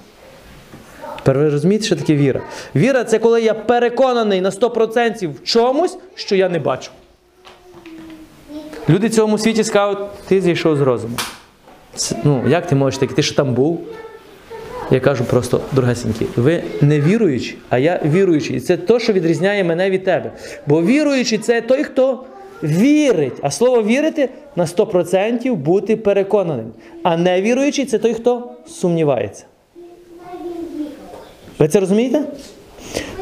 Тепер 1.17 1.37
ви 1.37 1.49
розумієте, 1.49 1.85
що 1.85 1.95
таке 1.95 2.15
віра? 2.15 2.41
Віра 2.75 3.03
це 3.03 3.19
коли 3.19 3.41
я 3.41 3.53
переконаний 3.53 4.41
на 4.41 4.49
100% 4.49 5.29
в 5.33 5.43
чомусь, 5.43 5.97
що 6.15 6.35
я 6.35 6.49
не 6.49 6.59
бачу. 6.59 6.91
Люди 8.89 9.07
в 9.07 9.11
цьому 9.11 9.37
світі 9.37 9.63
скажуть, 9.63 9.99
ти 10.27 10.41
зійшов 10.41 10.77
з 10.77 10.81
розуму. 10.81 11.17
Ну, 12.23 12.43
як 12.47 12.67
ти 12.67 12.75
можеш 12.75 12.99
таки? 12.99 13.13
Ти 13.13 13.21
що 13.23 13.35
там 13.35 13.53
був? 13.53 13.81
Я 14.91 14.99
кажу 14.99 15.23
просто, 15.23 15.61
дорогесенькі, 15.71 16.25
ви 16.35 16.63
не 16.81 17.01
віруючі, 17.01 17.57
а 17.69 17.77
я 17.77 18.01
віруючий. 18.05 18.55
І 18.57 18.59
це 18.59 18.77
те, 18.77 18.99
що 18.99 19.13
відрізняє 19.13 19.63
мене 19.63 19.89
від 19.89 20.03
тебе. 20.03 20.31
Бо 20.67 20.81
віруючий 20.81 21.37
це 21.37 21.61
той, 21.61 21.83
хто 21.83 22.23
вірить. 22.63 23.33
А 23.41 23.51
слово 23.51 23.83
вірити 23.83 24.29
на 24.55 24.65
100% 24.65 25.53
бути 25.53 25.97
переконаним. 25.97 26.71
А 27.03 27.17
не 27.17 27.41
віруючий 27.41 27.85
це 27.85 27.97
той, 27.97 28.13
хто 28.13 28.51
сумнівається. 28.67 29.45
Ви 31.59 31.67
це 31.67 31.79
розумієте? 31.79 32.21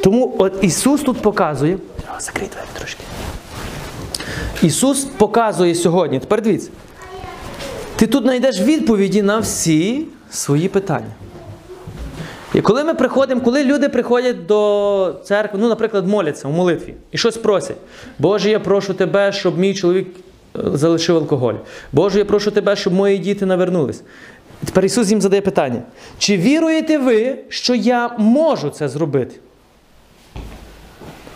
Тому 0.02 0.36
от 0.38 0.54
Ісус 0.62 1.02
тут 1.02 1.18
показує. 1.22 1.78
Закрий 2.20 2.50
двері 2.50 2.68
трошки. 2.78 3.04
Ісус 4.62 5.06
показує 5.06 5.76
сьогодні. 5.76 6.20
Тепер 6.20 6.42
дивіться. 6.42 6.70
Ти 7.98 8.08
тут 8.08 8.24
знайдеш 8.24 8.62
відповіді 8.62 9.22
на 9.22 9.40
всі 9.40 10.06
свої 10.30 10.68
питання. 10.68 11.12
І 12.54 12.62
коли 12.62 12.84
ми 12.84 12.94
приходимо, 12.94 13.42
коли 13.42 13.64
люди 13.64 13.90
приходять 13.90 14.46
до 14.46 15.16
церкви, 15.24 15.60
ну, 15.62 15.70
наприклад, 15.70 16.08
моляться 16.08 16.48
у 16.48 16.52
молитві 16.52 16.94
і 17.12 17.18
щось 17.18 17.38
просять. 17.38 17.78
Боже, 18.20 18.50
я 18.50 18.60
прошу 18.60 18.94
тебе, 18.94 19.32
щоб 19.32 19.58
мій 19.58 19.74
чоловік 19.74 20.08
е, 20.56 20.60
залишив 20.74 21.16
алкоголь. 21.16 21.54
Боже, 21.92 22.20
я 22.20 22.26
прошу 22.26 22.52
тебе, 22.52 22.76
щоб 22.76 22.94
мої 22.94 23.18
діти 23.18 23.46
навернулись. 23.46 24.04
Тепер 24.66 24.86
Ісус 24.86 25.10
їм 25.10 25.22
задає 25.22 25.42
питання: 25.42 25.82
чи 26.18 26.38
віруєте 26.38 26.98
ви, 26.98 27.38
що 27.50 27.76
я 27.76 28.10
можу 28.18 28.70
це 28.70 28.90
зробити? 28.90 29.36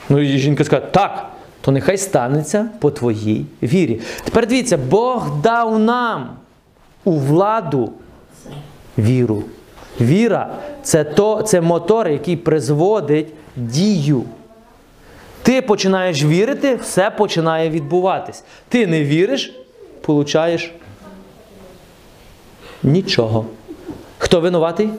Ну 0.09 0.19
і 0.19 0.37
жінка 0.37 0.63
скаже, 0.63 0.83
так, 0.91 1.29
то 1.61 1.71
нехай 1.71 1.97
станеться 1.97 2.69
по 2.79 2.91
твоїй 2.91 3.45
вірі. 3.63 3.99
Тепер 4.23 4.47
дивіться, 4.47 4.77
Бог 4.77 5.41
дав 5.41 5.79
нам 5.79 6.29
у 7.03 7.11
владу 7.11 7.91
віру. 8.97 9.43
Віра 10.01 10.49
це, 10.83 11.03
то, 11.03 11.41
це 11.41 11.61
мотор, 11.61 12.07
який 12.07 12.35
призводить 12.35 13.27
дію. 13.55 14.23
Ти 15.43 15.61
починаєш 15.61 16.23
вірити, 16.23 16.75
все 16.75 17.09
починає 17.09 17.69
відбуватись. 17.69 18.43
Ти 18.69 18.87
не 18.87 19.03
віриш, 19.03 19.53
получаєш 20.01 20.73
нічого. 22.83 23.45
Хто 24.17 24.41
винуватий? 24.41 24.89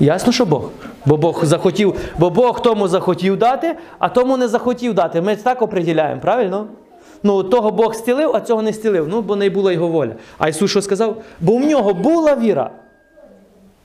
Ясно, 0.00 0.32
що 0.32 0.46
Бог. 0.46 0.70
Бо 1.06 1.16
Бог 1.16 1.44
захотів, 1.44 1.94
бо 2.18 2.30
Бог 2.30 2.62
тому 2.62 2.88
захотів 2.88 3.36
дати, 3.36 3.76
а 3.98 4.08
тому 4.08 4.36
не 4.36 4.48
захотів 4.48 4.94
дати. 4.94 5.20
Ми 5.20 5.36
так 5.36 5.62
оприділяємо, 5.62 6.20
правильно? 6.20 6.66
Ну, 7.22 7.42
того 7.42 7.70
Бог 7.70 7.94
стілив, 7.94 8.30
а 8.34 8.40
цього 8.40 8.62
не 8.62 8.72
стілив. 8.72 9.08
Ну, 9.08 9.22
бо 9.22 9.36
не 9.36 9.50
була 9.50 9.72
його 9.72 9.88
воля. 9.88 10.12
А 10.38 10.48
Ісус 10.48 10.70
що 10.70 10.82
сказав? 10.82 11.22
Бо 11.40 11.56
в 11.56 11.60
нього 11.60 11.94
була 11.94 12.36
віра, 12.36 12.70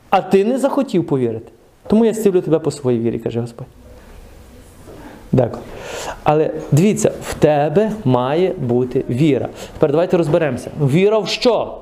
а 0.10 0.22
ти 0.22 0.46
не 0.46 0.58
захотів 0.58 1.08
повірити. 1.08 1.52
Тому 1.88 2.06
я 2.06 2.14
стілю 2.14 2.42
тебе 2.42 2.60
по 2.60 2.72
своїй 2.72 3.00
вірі, 3.00 3.20
каже 3.20 3.42
Господь. 3.42 3.68
Дякую. 5.32 5.64
Але 6.24 6.52
дивіться, 6.72 7.12
в 7.24 7.34
тебе 7.34 7.92
має 8.06 8.54
бути 8.54 9.06
віра. 9.10 9.50
Тепер 9.74 9.92
давайте 9.92 10.18
розберемося. 10.18 10.72
Віра 10.82 11.20
в 11.20 11.28
що? 11.28 11.78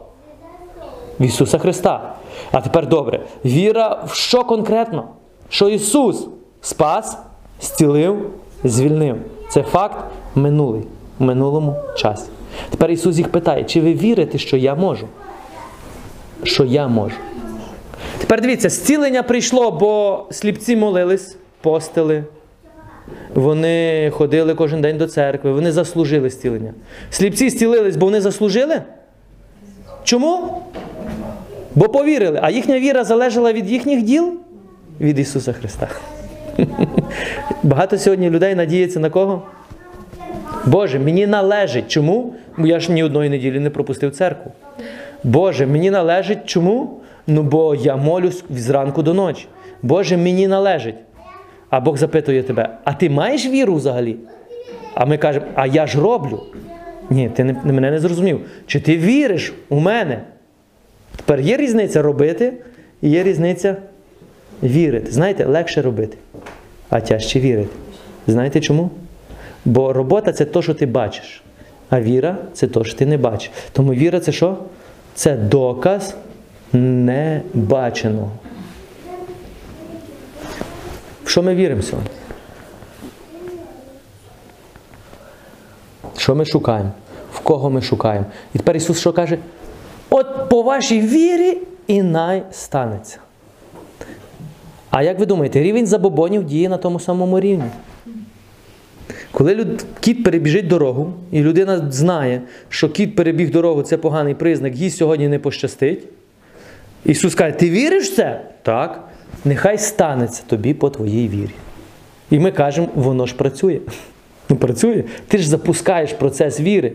В 1.20 1.24
Ісуса 1.24 1.58
Христа. 1.58 2.16
А 2.52 2.62
тепер 2.62 2.88
добре. 2.88 3.20
Віра 3.46 4.04
в 4.08 4.14
що 4.14 4.44
конкретно? 4.44 5.08
Що 5.50 5.70
Ісус 5.70 6.28
спас, 6.62 7.18
зцілив, 7.62 8.32
звільнив. 8.64 9.18
Це 9.50 9.64
факт 9.64 9.98
минулий, 10.36 10.84
в 11.20 11.24
минулому 11.24 11.76
часі. 11.98 12.30
Тепер 12.70 12.92
Ісус 12.92 13.18
їх 13.18 13.30
питає, 13.30 13.64
чи 13.64 13.82
ви 13.82 13.94
вірите, 13.94 14.38
що 14.38 14.58
я 14.58 14.76
можу? 14.76 15.08
Що 16.44 16.66
я 16.66 16.88
можу? 16.88 17.16
Тепер 18.18 18.42
дивіться, 18.42 18.70
зцілення 18.70 19.24
прийшло, 19.24 19.72
бо 19.72 20.26
сліпці 20.32 20.76
молились, 20.76 21.38
постили. 21.62 22.24
Вони 23.34 24.10
ходили 24.14 24.56
кожен 24.56 24.82
день 24.82 24.98
до 24.98 25.08
церкви, 25.08 25.52
вони 25.52 25.72
заслужили 25.72 26.30
зцілення. 26.30 26.74
Сліпці 27.10 27.50
зцілились, 27.50 27.96
бо 27.96 28.06
вони 28.06 28.22
заслужили? 28.22 28.82
Чому? 30.04 30.62
Бо 31.76 31.90
повірили, 31.90 32.40
а 32.44 32.50
їхня 32.52 32.80
віра 32.80 33.04
залежала 33.04 33.54
від 33.54 33.70
їхніх 33.72 34.02
діл? 34.02 34.34
Від 35.02 35.20
Ісуса 35.20 35.54
Христа. 35.54 35.88
Багато 37.64 37.98
сьогодні 37.98 38.30
людей 38.30 38.56
надіється 38.56 39.00
на 39.00 39.10
кого? 39.10 39.44
Боже, 40.66 41.00
мені 41.00 41.28
належить. 41.28 41.88
Чому? 41.88 42.34
Бо 42.58 42.68
я 42.68 42.80
ж 42.80 42.92
ні 42.92 43.04
одної 43.04 43.30
неділі 43.30 43.60
не 43.60 43.70
пропустив 43.70 44.12
церкву. 44.12 44.52
Боже, 45.24 45.66
мені 45.66 45.92
належить 45.92 46.46
чому? 46.46 47.00
Ну 47.28 47.44
бо 47.44 47.76
я 47.76 47.96
молюсь 47.96 48.44
зранку 48.50 49.04
до 49.04 49.14
ночі. 49.14 49.48
Боже, 49.82 50.18
мені 50.18 50.48
належить. 50.48 50.96
А 51.70 51.80
Бог 51.80 51.98
запитує 51.98 52.44
тебе: 52.44 52.70
а 52.84 52.94
ти 52.94 53.10
маєш 53.10 53.46
віру 53.46 53.76
взагалі? 53.76 54.16
А 54.94 55.06
ми 55.06 55.18
кажемо, 55.18 55.46
а 55.56 55.68
я 55.68 55.88
ж 55.88 56.00
роблю. 56.00 56.44
Ні, 57.10 57.30
ти 57.36 57.44
не, 57.44 57.54
мене 57.54 57.92
не 57.92 58.00
зрозумів. 58.00 58.42
Чи 58.68 58.80
ти 58.80 58.98
віриш 58.98 59.54
у 59.70 59.80
мене? 59.80 60.22
Тепер 61.16 61.40
є 61.40 61.58
різниця 61.58 62.02
робити 62.02 62.54
і 63.02 63.10
є 63.10 63.24
різниця 63.24 63.76
вірити. 64.64 65.12
Знаєте, 65.12 65.46
легше 65.46 65.82
робити, 65.82 66.18
а 66.90 67.00
тяжче 67.00 67.40
вірити. 67.40 67.70
Знаєте 68.28 68.60
чому? 68.60 68.90
Бо 69.66 69.94
робота 69.94 70.34
це 70.34 70.46
те, 70.46 70.62
що 70.62 70.74
ти 70.74 70.86
бачиш, 70.86 71.44
а 71.90 72.02
віра 72.02 72.38
це 72.54 72.68
те, 72.68 72.84
що 72.84 72.98
ти 72.98 73.06
не 73.06 73.18
бачиш. 73.18 73.52
Тому 73.72 73.94
віра 73.94 74.20
це 74.20 74.32
що? 74.32 74.58
Це 75.16 75.36
доказ 75.36 76.16
небаченого. 76.74 78.32
В 81.24 81.30
що 81.30 81.44
ми 81.44 81.56
віримо 81.56 81.82
сьогодні? 81.82 82.12
Що 86.18 86.36
ми 86.36 86.46
шукаємо? 86.46 86.92
В 87.34 87.40
кого 87.40 87.70
ми 87.70 87.82
шукаємо? 87.82 88.26
І 88.54 88.58
тепер 88.58 88.76
Ісус 88.76 89.00
що 89.00 89.14
каже? 89.14 89.38
От 90.10 90.50
по 90.50 90.62
вашій 90.62 91.02
вірі 91.02 91.58
і 91.88 92.04
най 92.04 92.44
станеться. 92.52 93.18
А 94.90 95.04
як 95.04 95.20
ви 95.20 95.26
думаєте, 95.26 95.60
рівень 95.60 95.88
забобонів 95.88 96.44
діє 96.44 96.70
на 96.70 96.78
тому 96.78 97.00
самому 97.00 97.40
рівні? 97.40 97.70
Коли 99.36 99.56
люд... 99.56 99.86
кіт 100.00 100.24
перебіжить 100.24 100.68
дорогу, 100.68 101.14
і 101.32 101.42
людина 101.42 101.92
знає, 101.92 102.42
що 102.70 102.90
кіт 102.90 103.16
перебіг 103.16 103.52
дорогу 103.52 103.82
це 103.82 103.98
поганий 103.98 104.36
признак, 104.36 104.76
їй 104.76 104.90
сьогодні 104.90 105.28
не 105.28 105.40
пощастить. 105.40 106.04
Ісус 107.06 107.36
каже, 107.36 107.58
ти 107.58 107.70
віриш 107.70 108.10
в 108.10 108.16
це? 108.16 108.42
Так. 108.64 109.04
Нехай 109.46 109.78
станеться 109.78 110.44
тобі 110.48 110.74
по 110.74 110.90
твоїй 110.90 111.28
вірі. 111.28 111.50
І 112.32 112.40
ми 112.40 112.52
кажемо, 112.52 112.88
воно 112.96 113.26
ж 113.26 113.36
працює. 113.36 113.80
Ну, 114.50 114.56
працює. 114.56 115.04
Ти 115.28 115.38
ж 115.38 115.50
запускаєш 115.50 116.14
процес 116.14 116.60
віри. 116.60 116.94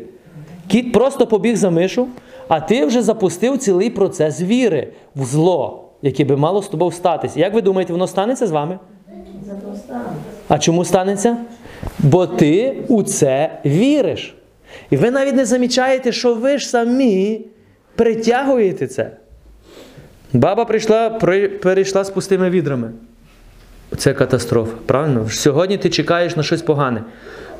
Кіт 0.68 0.92
просто 0.92 1.26
побіг 1.26 1.56
за 1.56 1.70
мишу, 1.70 2.08
а 2.48 2.60
ти 2.60 2.86
вже 2.86 3.02
запустив 3.02 3.58
цілий 3.58 3.90
процес 3.90 4.40
віри 4.40 4.88
в 5.16 5.24
зло, 5.24 5.84
яке 6.02 6.24
би 6.24 6.36
мало 6.36 6.62
з 6.62 6.68
тобою 6.68 6.90
статися. 6.90 7.40
Як 7.40 7.54
ви 7.54 7.62
думаєте, 7.62 7.92
воно 7.92 8.06
станеться 8.06 8.46
з 8.46 8.50
вами? 8.50 8.78
А 10.48 10.58
чому 10.58 10.84
станеться? 10.84 11.36
Бо 11.98 12.26
ти 12.26 12.76
у 12.88 13.02
це 13.02 13.58
віриш. 13.66 14.34
І 14.90 14.96
ви 14.96 15.10
навіть 15.10 15.34
не 15.34 15.44
замічаєте, 15.44 16.12
що 16.12 16.34
ви 16.34 16.58
ж 16.58 16.68
самі 16.68 17.40
притягуєте 17.94 18.86
це. 18.86 19.10
Баба 20.32 20.64
прийшла, 20.64 21.10
при- 21.10 21.48
перейшла 21.48 22.04
з 22.04 22.10
пустими 22.10 22.50
відрами. 22.50 22.90
Це 23.96 24.12
катастрофа. 24.14 24.72
Правильно? 24.86 25.28
Сьогодні 25.30 25.78
ти 25.78 25.90
чекаєш 25.90 26.36
на 26.36 26.42
щось 26.42 26.62
погане. 26.62 27.02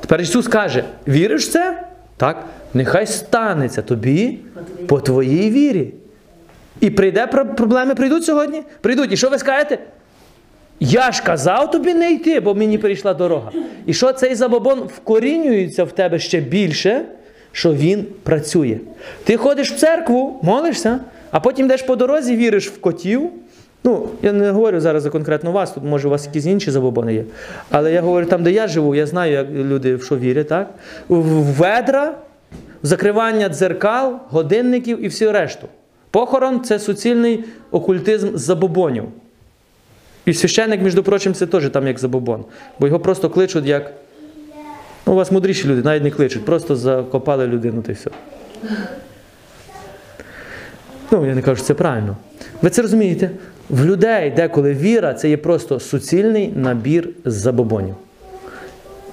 Тепер 0.00 0.20
Ісус 0.20 0.48
каже: 0.48 0.84
віриш 1.08 1.46
в 1.46 1.52
це? 1.52 1.82
Так, 2.16 2.44
нехай 2.74 3.06
станеться 3.06 3.82
тобі 3.82 4.38
по 4.86 5.00
твоїй 5.00 5.50
вірі. 5.50 5.94
І 6.80 6.90
прийде 6.90 7.26
про- 7.26 7.46
проблеми 7.46 7.94
прийдуть 7.94 8.24
сьогодні? 8.24 8.62
Прийдуть. 8.80 9.12
І 9.12 9.16
що 9.16 9.28
ви 9.30 9.38
скажете? 9.38 9.78
Я 10.80 11.12
ж 11.12 11.22
казав 11.22 11.70
тобі 11.70 11.94
не 11.94 12.12
йти, 12.12 12.40
бо 12.40 12.54
мені 12.54 12.78
перейшла 12.78 13.14
дорога. 13.14 13.50
І 13.86 13.94
що 13.94 14.12
цей 14.12 14.34
забобон 14.34 14.78
вкорінюється 14.78 15.84
в 15.84 15.92
тебе 15.92 16.18
ще 16.18 16.40
більше, 16.40 17.04
що 17.52 17.74
він 17.74 18.06
працює. 18.22 18.78
Ти 19.24 19.36
ходиш 19.36 19.72
в 19.72 19.76
церкву, 19.76 20.40
молишся, 20.42 21.00
а 21.30 21.40
потім 21.40 21.66
йдеш 21.66 21.82
по 21.82 21.96
дорозі, 21.96 22.36
віриш 22.36 22.68
в 22.68 22.80
котів. 22.80 23.30
Ну, 23.84 24.08
я 24.22 24.32
не 24.32 24.50
говорю 24.50 24.80
зараз 24.80 25.02
за 25.02 25.10
конкретно 25.10 25.52
вас, 25.52 25.72
тут 25.72 25.84
може 25.84 26.08
у 26.08 26.10
вас 26.10 26.26
якісь 26.26 26.46
інші 26.46 26.70
забобони 26.70 27.14
є. 27.14 27.24
Але 27.70 27.92
я 27.92 28.00
говорю 28.00 28.26
там, 28.26 28.42
де 28.42 28.52
я 28.52 28.68
живу, 28.68 28.94
я 28.94 29.06
знаю, 29.06 29.32
як 29.32 29.50
люди 29.50 29.96
в 29.96 30.04
що 30.04 30.16
вірять, 30.16 30.48
так? 30.48 30.74
В 31.08 31.42
ведра, 31.42 32.14
в 32.82 32.86
закривання 32.86 33.48
дзеркал, 33.48 34.18
годинників 34.28 35.04
і 35.04 35.08
всю 35.08 35.32
решту. 35.32 35.68
Похорон 36.10 36.64
це 36.64 36.78
суцільний 36.78 37.44
окультизм 37.70 38.36
забобонів. 38.36 39.04
І 40.26 40.34
священник, 40.34 40.82
між 40.82 40.94
прочим, 40.94 41.34
це 41.34 41.46
теж 41.46 41.70
там 41.70 41.86
як 41.86 41.98
забобон. 41.98 42.44
Бо 42.78 42.86
його 42.86 43.00
просто 43.00 43.30
кличуть 43.30 43.66
як. 43.66 43.92
Ну, 45.06 45.12
у 45.12 45.16
вас 45.16 45.32
мудріші 45.32 45.68
люди, 45.68 45.82
навіть 45.82 46.02
не 46.02 46.10
кличуть, 46.10 46.44
просто 46.44 46.76
закопали 46.76 47.46
людину 47.46 47.82
та 47.82 47.92
й 47.92 47.94
все. 47.94 48.10
Ну, 51.10 51.26
я 51.26 51.34
не 51.34 51.42
кажу, 51.42 51.56
що 51.56 51.64
це 51.64 51.74
правильно. 51.74 52.16
Ви 52.62 52.70
це 52.70 52.82
розумієте? 52.82 53.30
В 53.70 53.84
людей 53.84 54.30
деколи 54.30 54.74
віра 54.74 55.14
це 55.14 55.30
є 55.30 55.36
просто 55.36 55.80
суцільний 55.80 56.52
набір 56.56 57.08
забобонів. 57.24 57.94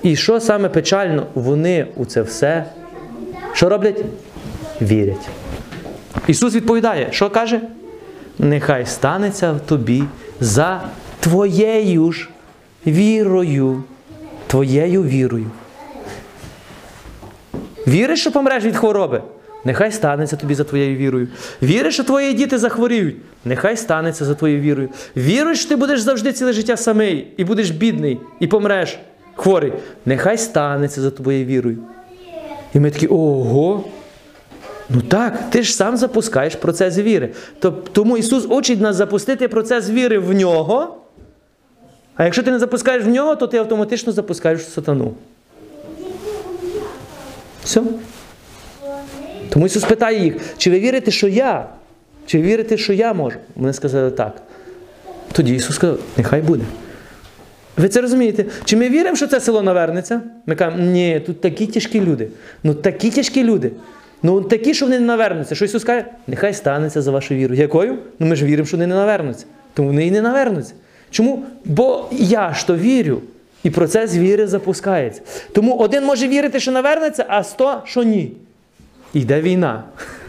І 0.03 0.15
що 0.15 0.39
саме 0.39 0.69
печально, 0.69 1.27
вони 1.33 1.87
у 1.95 2.05
це 2.05 2.21
все 2.21 2.65
що 3.57 3.69
роблять? 3.69 4.05
Вірять. 4.81 5.29
Ісус 6.27 6.55
відповідає, 6.55 7.07
що 7.11 7.29
каже? 7.29 7.61
Нехай 8.39 8.85
станеться 8.85 9.51
в 9.51 9.59
тобі 9.59 10.03
за 10.39 10.82
твоєю 11.20 12.12
ж 12.12 12.29
вірою. 12.88 13.84
Твоєю 14.48 15.03
вірою. 15.03 15.51
Віриш, 17.88 18.20
що 18.22 18.32
помреш 18.32 18.63
від 18.63 18.75
хвороби? 18.75 19.22
Нехай 19.65 19.91
станеться 19.91 20.36
тобі 20.36 20.56
за 20.56 20.63
твоєю 20.63 20.98
вірою. 20.98 21.27
Віриш, 21.63 21.94
що 21.94 22.03
твої 22.03 22.34
діти 22.34 22.58
захворіють? 22.58 23.15
Нехай 23.46 23.77
станеться 23.77 24.25
за 24.25 24.36
твоєю 24.36 24.62
вірою. 24.62 24.89
Віруєш, 25.17 25.60
що 25.60 25.70
ти 25.70 25.75
будеш 25.75 26.01
завжди 26.01 26.34
ціле 26.34 26.53
життя 26.53 26.77
самий, 26.77 27.27
і 27.38 27.44
будеш 27.44 27.70
бідний, 27.70 28.20
і 28.39 28.48
помреш 28.48 29.00
хворий. 29.35 29.74
Нехай 30.05 30.38
станеться 30.38 31.01
за 31.01 31.11
твоєю 31.11 31.46
вірою. 31.46 31.77
І 32.74 32.79
ми 32.79 32.92
такі, 32.92 33.07
ого. 33.07 33.83
Ну 34.89 35.01
так, 35.01 35.50
ти 35.50 35.63
ж 35.63 35.73
сам 35.75 35.97
запускаєш 35.97 36.55
процес 36.55 36.97
віри. 36.97 37.29
Тому 37.91 38.17
Ісус 38.17 38.45
учить 38.50 38.81
нас 38.81 38.95
запустити 38.95 39.47
процес 39.47 39.89
віри 39.89 40.19
в 40.19 40.33
нього. 40.33 40.97
А 42.15 42.23
якщо 42.23 42.43
ти 42.43 42.51
не 42.51 42.59
запускаєш 42.59 43.03
в 43.03 43.07
нього, 43.07 43.35
то 43.35 43.47
ти 43.47 43.57
автоматично 43.57 44.11
запускаєш 44.11 44.65
сатану. 44.65 45.13
Все. 47.63 47.81
Тому 49.50 49.65
Ісус 49.65 49.83
питає 49.83 50.23
їх, 50.23 50.35
чи 50.57 50.71
ви 50.71 50.79
вірите, 50.79 51.11
що 51.11 51.27
я? 51.27 51.69
Чи 52.25 52.37
ви 52.37 52.43
вірите, 52.43 52.77
що 52.77 52.93
я 52.93 53.13
можу? 53.13 53.37
Вони 53.55 53.73
сказали 53.73 54.11
так. 54.11 54.41
Тоді 55.31 55.55
Ісус 55.55 55.75
сказав, 55.75 56.00
нехай 56.17 56.41
буде. 56.41 56.63
Ви 57.77 57.89
це 57.89 58.01
розумієте? 58.01 58.45
Чи 58.65 58.77
ми 58.77 58.89
віримо, 58.89 59.15
що 59.15 59.27
це 59.27 59.39
село 59.39 59.61
навернеться? 59.61 60.21
Ми 60.45 60.55
кажемо, 60.55 60.83
ні, 60.83 61.21
тут 61.25 61.41
такі 61.41 61.67
тяжкі 61.67 62.01
люди. 62.01 62.27
Ну 62.63 62.73
такі 62.73 63.09
тяжкі 63.11 63.43
люди. 63.43 63.71
Ну 64.24 64.42
такі, 64.42 64.74
що 64.74 64.86
вони 64.86 65.00
не 65.00 65.06
навернуться. 65.06 65.56
Що 65.56 65.66
Ісус 65.66 65.84
каже, 65.84 66.06
нехай 66.27 66.53
станеться 66.53 67.01
за 67.01 67.12
вашу 67.12 67.36
віру. 67.36 67.56
Якою? 67.56 67.98
Ну 68.20 68.27
ми 68.27 68.36
ж 68.36 68.46
віримо, 68.46 68.68
що 68.68 68.77
вони 68.77 68.88
не 68.88 68.96
навернуться. 68.96 69.46
Тому 69.74 69.88
вони 69.88 70.08
і 70.08 70.12
не 70.12 70.22
навернуться. 70.22 70.74
Чому? 71.12 71.44
Бо 71.66 72.06
я 72.12 72.53
ж 72.53 72.68
то 72.68 72.75
вірю. 72.75 73.22
І 73.64 73.70
процес 73.70 74.16
віри 74.16 74.48
запускається. 74.48 75.22
Тому 75.51 75.77
один 75.77 76.06
може 76.06 76.27
вірити, 76.27 76.60
що 76.60 76.72
навернеться, 76.72 77.25
а 77.27 77.44
сто, 77.44 77.82
що 77.86 78.03
ні. 78.03 78.32
Йде 79.14 79.42
війна. 79.42 79.84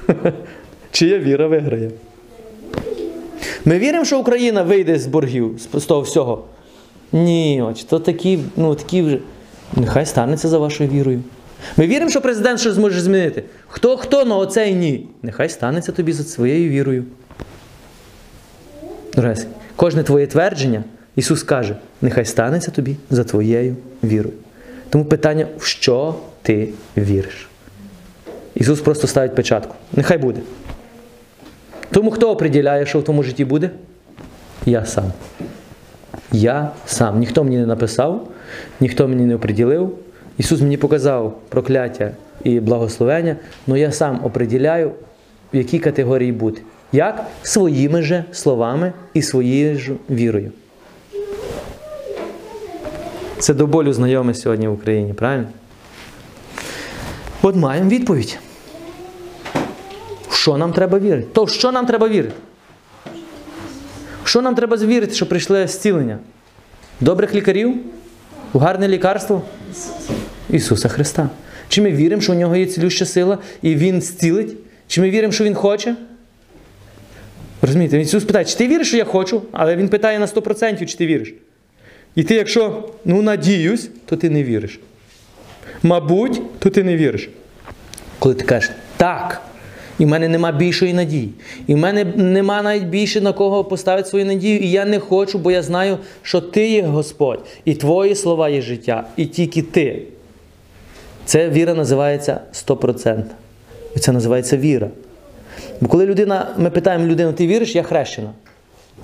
Чия 0.90 1.18
віра 1.18 1.46
виграє? 1.46 1.90
Ми 3.64 3.78
віримо, 3.78 4.04
що 4.04 4.18
Україна 4.18 4.62
вийде 4.62 4.98
з 4.98 5.06
боргів, 5.06 5.60
з 5.74 5.84
того 5.84 6.00
всього. 6.00 6.44
Ні, 7.12 7.62
оч, 7.62 7.84
то 7.84 7.98
такі, 7.98 8.38
ну 8.56 8.74
такі 8.74 9.02
вже. 9.02 9.18
Нехай 9.76 10.06
станеться 10.06 10.48
за 10.48 10.58
вашою 10.58 10.90
вірою. 10.90 11.22
Ми 11.76 11.86
віримо, 11.86 12.10
що 12.10 12.20
президент 12.20 12.60
щось 12.60 12.74
зможе 12.74 13.00
змінити. 13.00 13.44
Хто 13.68 13.96
хто, 13.96 14.20
але 14.20 14.34
оцей 14.34 14.74
ні. 14.74 15.08
Нехай 15.22 15.48
станеться 15.48 15.92
тобі 15.92 16.12
за 16.12 16.24
своєю 16.24 16.70
вірою. 16.70 17.04
Раз. 19.16 19.46
Кожне 19.76 20.02
твоє 20.02 20.26
твердження, 20.26 20.84
Ісус 21.16 21.42
каже, 21.42 21.76
нехай 22.02 22.24
станеться 22.24 22.70
тобі 22.70 22.96
за 23.10 23.24
твоєю 23.24 23.76
вірою. 24.04 24.34
Тому 24.90 25.04
питання, 25.04 25.46
в 25.58 25.64
що 25.64 26.14
ти 26.42 26.68
віриш? 26.96 27.48
Ісус 28.54 28.80
просто 28.80 29.06
ставить 29.06 29.34
печатку. 29.34 29.74
Нехай 29.92 30.18
буде. 30.18 30.40
Тому 31.90 32.10
хто 32.10 32.30
оприділяє, 32.30 32.86
що 32.86 32.98
в 32.98 33.04
тому 33.04 33.22
житті 33.22 33.44
буде? 33.44 33.70
Я 34.66 34.84
сам. 34.84 35.12
Я 36.32 36.70
сам. 36.86 37.18
Ніхто 37.18 37.44
мені 37.44 37.56
не 37.56 37.66
написав, 37.66 38.28
ніхто 38.80 39.08
мені 39.08 39.26
не 39.26 39.34
оприділив. 39.34 39.98
Ісус 40.38 40.60
мені 40.60 40.76
показав 40.76 41.40
прокляття 41.48 42.10
і 42.44 42.60
благословення, 42.60 43.36
але 43.68 43.80
я 43.80 43.92
сам 43.92 44.20
оприділяю, 44.24 44.92
в 45.52 45.56
якій 45.56 45.78
категорії 45.78 46.32
бути. 46.32 46.62
Як? 46.92 47.26
Своїми 47.42 48.02
же 48.02 48.24
словами 48.32 48.92
і 49.14 49.22
своєю 49.22 49.78
ж 49.78 49.92
вірою. 50.10 50.52
Це 53.38 53.54
до 53.54 53.66
болю 53.66 53.92
знайоме 53.92 54.34
сьогодні 54.34 54.68
в 54.68 54.72
Україні, 54.72 55.12
правильно? 55.12 55.48
От 57.42 57.56
маємо 57.56 57.90
відповідь. 57.90 58.38
Що 60.32 60.56
нам 60.56 60.72
треба 60.72 60.98
вірити? 60.98 61.26
То 61.32 61.44
в 61.44 61.50
що 61.50 61.72
нам 61.72 61.86
треба 61.86 62.08
вірити? 62.08 62.34
Що 64.24 64.42
нам 64.42 64.54
треба 64.54 64.76
вірити, 64.76 65.14
що 65.14 65.26
прийшло 65.26 65.66
зцілення? 65.66 66.18
Добрих 67.00 67.34
лікарів? 67.34 67.76
У 68.52 68.58
гарне 68.58 68.88
лікарство? 68.88 69.42
Ісуса 70.50 70.88
Христа. 70.88 71.28
Чи 71.68 71.82
ми 71.82 71.92
віримо, 71.92 72.22
що 72.22 72.32
у 72.32 72.36
нього 72.36 72.56
є 72.56 72.66
цілюща 72.66 73.06
сила 73.06 73.38
і 73.62 73.74
Він 73.74 74.02
зцілить? 74.02 74.56
Чи 74.86 75.00
ми 75.00 75.10
віримо, 75.10 75.32
що 75.32 75.44
Він 75.44 75.54
хоче? 75.54 75.96
Розумієте, 77.62 78.00
Ісус 78.00 78.24
питає, 78.24 78.44
чи 78.44 78.56
ти 78.56 78.68
віриш, 78.68 78.88
що 78.88 78.96
я 78.96 79.04
хочу? 79.04 79.42
Але 79.52 79.76
Він 79.76 79.88
питає 79.88 80.18
на 80.18 80.26
100%, 80.26 80.86
чи 80.86 80.96
ти 80.96 81.06
віриш. 81.06 81.34
І 82.14 82.22
ти, 82.22 82.34
якщо 82.34 82.88
ну 83.04 83.22
надіюсь, 83.22 83.90
то 84.06 84.16
ти 84.16 84.30
не 84.30 84.44
віриш. 84.44 84.80
Мабуть, 85.82 86.42
то 86.58 86.70
ти 86.70 86.84
не 86.84 86.96
віриш. 86.96 87.28
Коли 88.18 88.34
ти 88.34 88.44
кажеш 88.44 88.70
так, 88.96 89.42
і 89.98 90.04
в 90.04 90.08
мене 90.08 90.28
нема 90.28 90.52
більшої 90.52 90.94
надії, 90.94 91.30
і 91.66 91.74
в 91.74 91.76
мене 91.76 92.04
нема 92.04 92.62
навіть 92.62 92.84
більше 92.84 93.20
на 93.20 93.32
кого 93.32 93.64
поставити 93.64 94.08
свою 94.08 94.24
надію, 94.24 94.58
і 94.58 94.70
я 94.70 94.84
не 94.84 94.98
хочу, 94.98 95.38
бо 95.38 95.50
я 95.50 95.62
знаю, 95.62 95.98
що 96.22 96.40
ти 96.40 96.68
є 96.70 96.82
Господь, 96.82 97.46
і 97.64 97.74
твої 97.74 98.14
слова 98.14 98.48
є 98.48 98.62
життя, 98.62 99.06
і 99.16 99.26
тільки 99.26 99.62
ти. 99.62 100.02
Це 101.28 101.48
віра 101.48 101.74
називається 101.74 102.40
100%. 102.52 103.22
І 103.96 103.98
це 103.98 104.12
називається 104.12 104.56
віра. 104.56 104.88
Бо 105.80 105.88
коли 105.88 106.06
людина, 106.06 106.54
ми 106.56 106.70
питаємо 106.70 107.06
людину, 107.06 107.32
ти 107.32 107.46
віриш, 107.46 107.74
я 107.74 107.82
хрещена. 107.82 108.30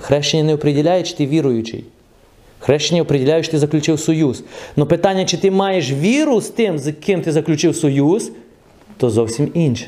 Хрещення 0.01 0.43
не 0.43 0.55
оприділяє, 0.55 1.03
чи 1.03 1.15
ти 1.15 1.27
віруючий. 1.27 1.85
Хрещення 2.59 3.03
оприділяє, 3.03 3.43
що 3.43 3.53
ти 3.53 3.59
заключив 3.59 4.01
союз. 4.01 4.43
Но 4.77 4.87
питання, 4.87 5.25
чи 5.25 5.37
ти 5.37 5.51
маєш 5.51 5.93
віру 5.93 6.41
з 6.41 6.49
тим, 6.49 6.79
з 6.79 6.93
ким 6.93 7.23
ти 7.23 7.33
заключив 7.33 7.77
союз, 7.77 8.33
то 8.97 9.11
зовсім 9.11 9.51
інше. 9.55 9.87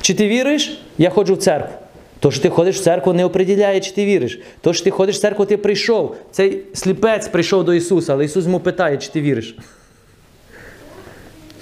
Чи 0.00 0.14
ти 0.14 0.28
віруєш? 0.28 0.82
Я 0.98 1.10
ходжу 1.10 1.34
в 1.34 1.38
церкву. 1.38 1.74
То, 2.20 2.30
що 2.30 2.42
ти 2.42 2.48
ходиш 2.48 2.76
в 2.76 2.82
церкву, 2.82 3.12
не 3.12 3.24
оприділяє, 3.24 3.80
чи 3.80 3.92
ти 3.92 4.04
віриш. 4.04 4.40
То, 4.60 4.72
що 4.72 4.84
ти 4.84 4.90
ходиш 4.90 5.16
в 5.16 5.20
церкву, 5.20 5.44
ти 5.44 5.56
прийшов. 5.56 6.16
Цей 6.30 6.62
сліпець 6.74 7.28
прийшов 7.28 7.64
до 7.64 7.74
Ісуса, 7.74 8.12
але 8.12 8.24
Ісус 8.24 8.44
йому 8.44 8.60
питає, 8.60 8.96
чи 8.96 9.10
ти 9.10 9.20
віриш. 9.20 9.56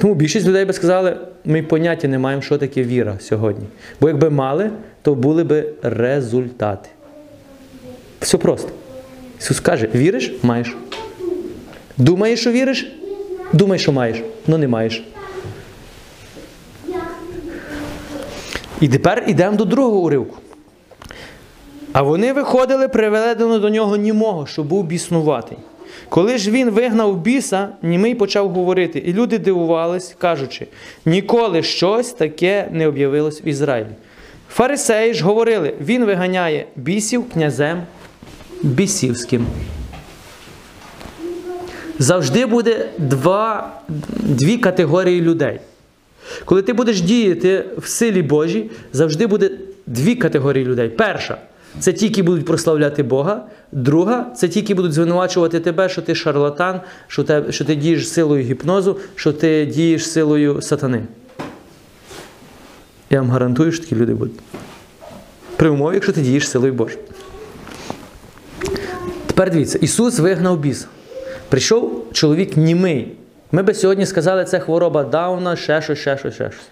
Тому 0.01 0.15
більшість 0.15 0.47
людей 0.47 0.65
би 0.65 0.73
сказали, 0.73 1.17
ми 1.45 1.63
поняття 1.63 2.09
не 2.09 2.19
маємо, 2.19 2.43
що 2.43 2.59
таке 2.59 2.83
віра 2.83 3.17
сьогодні. 3.21 3.67
Бо 4.01 4.09
якби 4.09 4.31
мали, 4.31 4.71
то 5.03 5.15
були 5.15 5.45
би 5.45 5.65
результати. 5.83 6.89
Все 8.21 8.39
просто. 8.39 8.71
Ісус 9.41 9.61
каже: 9.61 9.89
віриш, 9.95 10.33
маєш. 10.43 10.77
Думаєш, 11.97 12.41
що 12.41 12.53
віриш? 12.53 12.93
Думай, 13.53 13.79
що 13.79 13.93
маєш, 13.93 14.23
але 14.49 14.59
не 14.59 14.69
маєш. 14.69 15.05
І 18.81 18.89
тепер 18.89 19.25
йдемо 19.27 19.57
до 19.57 19.65
другого 19.65 19.99
уривку. 19.99 20.37
А 21.93 22.03
вони 22.03 22.33
виходили 22.33 22.89
приведено 22.89 23.59
до 23.59 23.69
нього 23.71 23.97
німого, 23.97 24.47
що 24.47 24.63
був 24.63 24.85
біснуватий. 24.85 25.59
Коли 26.09 26.38
ж 26.38 26.50
він 26.50 26.70
вигнав 26.70 27.16
біса, 27.16 27.68
німий 27.83 28.14
почав 28.14 28.48
говорити, 28.48 28.98
і 28.98 29.12
люди 29.12 29.38
дивувались, 29.38 30.14
кажучи, 30.18 30.66
ніколи 31.07 31.62
щось 31.62 32.12
таке 32.12 32.68
не 32.70 32.87
об'явилось 32.87 33.44
в 33.44 33.46
Ізраїлі. 33.46 33.88
Фарисеї 34.50 35.14
ж 35.14 35.24
говорили, 35.24 35.74
він 35.81 36.05
виганяє 36.05 36.66
бісів 36.76 37.31
князем 37.31 37.83
бісівським. 38.62 39.46
Завжди 41.98 42.46
буде 42.46 42.88
два, 42.98 43.72
дві 44.18 44.59
категорії 44.59 45.20
людей. 45.20 45.61
Коли 46.44 46.62
ти 46.62 46.72
будеш 46.72 47.00
діяти 47.00 47.64
в 47.79 47.87
силі 47.87 48.22
Божій, 48.22 48.70
завжди 48.92 49.26
буде 49.26 49.50
дві 49.87 50.14
категорії 50.14 50.64
людей. 50.64 50.88
Перша 50.88 51.38
це 51.79 51.92
ті, 51.92 52.05
які 52.05 52.22
будуть 52.22 52.46
прославляти 52.46 53.03
Бога. 53.03 53.44
Друга 53.72 54.26
це 54.37 54.48
ті, 54.48 54.59
які 54.59 54.74
будуть 54.74 54.92
звинувачувати 54.92 55.61
тебе, 55.61 55.88
що 55.88 56.02
ти 56.02 56.14
шарлатан, 56.14 56.80
що, 57.06 57.24
те, 57.24 57.42
що 57.50 57.64
ти 57.64 57.74
дієш 57.74 58.09
силою 58.09 58.44
гіпнозу, 58.44 58.98
що 59.14 59.33
ти 59.33 59.66
дієш 59.66 60.11
силою 60.11 60.62
сатани. 60.62 61.02
Я 63.11 63.20
вам 63.20 63.30
гарантую, 63.30 63.72
що 63.72 63.83
такі 63.83 63.96
люди 63.96 64.14
будуть. 64.14 64.38
При 65.56 65.68
умові, 65.68 65.94
якщо 65.94 66.12
ти 66.12 66.20
дієш 66.20 66.48
силою 66.48 66.72
Божою. 66.72 66.98
Тепер 69.26 69.50
дивіться, 69.50 69.78
Ісус 69.78 70.18
вигнав 70.18 70.59
біса. 70.59 70.87
Прийшов 71.48 72.06
чоловік 72.12 72.56
німий. 72.56 73.16
Ми 73.52 73.62
би 73.62 73.74
сьогодні 73.74 74.06
сказали, 74.06 74.44
це 74.44 74.61
хвороба 74.61 75.04
Дауна, 75.04 75.56
ще 75.56 75.83
щось, 75.83 75.98
ще 75.98 76.18
щось, 76.18 76.35
ще 76.35 76.50
щось. 76.50 76.68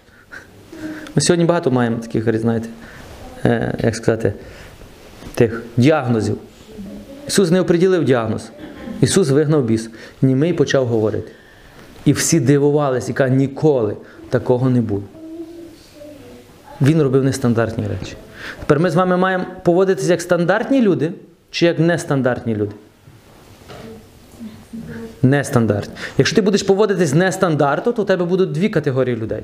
Ми 1.15 1.21
сьогодні 1.21 1.45
багато 1.45 1.71
маємо 1.71 1.97
таких, 1.97 2.39
знаєте, 2.39 2.69
е, 3.45 3.75
як 3.83 3.95
сказати, 3.95 4.33
тих 5.35 5.63
діагнозів. 5.77 6.37
Ісус 7.29 7.51
не 7.51 7.61
оприділив 7.61 8.03
діагноз. 8.03 8.49
Ісус 9.01 9.29
вигнав 9.29 9.63
біс. 9.63 9.89
Німий 10.21 10.53
почав 10.53 10.85
говорити. 10.85 11.31
І 12.05 12.13
всі 12.13 12.39
дивувалися, 12.39 13.13
кажуть, 13.13 13.37
ніколи 13.37 13.95
такого 14.29 14.69
не 14.69 14.81
було. 14.81 15.03
Він 16.81 17.01
робив 17.01 17.23
нестандартні 17.23 17.83
речі. 17.87 18.15
Тепер 18.59 18.79
ми 18.79 18.89
з 18.89 18.95
вами 18.95 19.17
маємо 19.17 19.45
поводитися 19.63 20.11
як 20.11 20.21
стандартні 20.21 20.81
люди 20.81 21.11
чи 21.51 21.65
як 21.65 21.79
нестандартні 21.79 22.55
люди. 22.55 22.71
Нестандартні. 25.21 25.93
Якщо 26.17 26.35
ти 26.35 26.41
будеш 26.41 26.63
поводитись 26.63 27.13
нестандартно, 27.13 27.91
то 27.91 28.01
у 28.01 28.05
тебе 28.05 28.25
будуть 28.25 28.51
дві 28.51 28.69
категорії 28.69 29.15
людей. 29.15 29.43